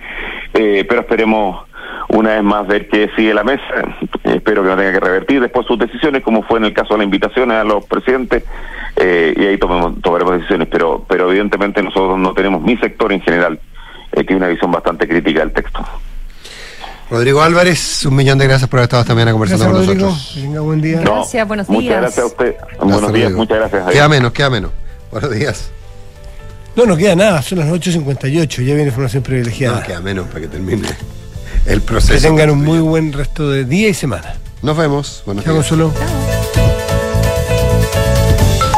[0.54, 1.66] Eh, pero esperemos
[2.08, 3.62] una vez más ver qué sigue la mesa.
[4.24, 6.98] Espero que no tenga que revertir después sus decisiones, como fue en el caso de
[6.98, 8.44] la invitación a los presidentes,
[8.96, 10.68] eh, y ahí tomemos, tomaremos decisiones.
[10.70, 13.60] Pero, pero evidentemente nosotros no tenemos, mi sector en general,
[14.12, 15.80] eh, tiene una visión bastante crítica del texto.
[17.10, 20.10] Rodrigo Álvarez, un millón de gracias por haber estado esta mañana conversando Gracias, con Rodrigo.
[20.10, 20.34] nosotros.
[20.34, 21.00] Que tenga buen día.
[21.00, 22.00] No, Gracias, buenos Muchas días.
[22.00, 22.54] gracias a usted.
[22.56, 23.36] Gracias, Buenos días, Rodrigo.
[23.38, 23.80] muchas gracias.
[23.82, 23.94] Javier.
[23.96, 24.70] Queda menos, queda menos.
[25.10, 25.70] Buenos días.
[26.76, 29.80] No, no queda nada, son las 8.58, ya viene información privilegiada.
[29.80, 30.88] No, queda menos para que termine
[31.66, 32.14] el proceso.
[32.14, 34.34] que tengan un muy buen resto de día y semana.
[34.62, 35.22] Nos vemos.
[35.26, 35.66] Buenos Chao, días.
[35.68, 36.39] Consuelo.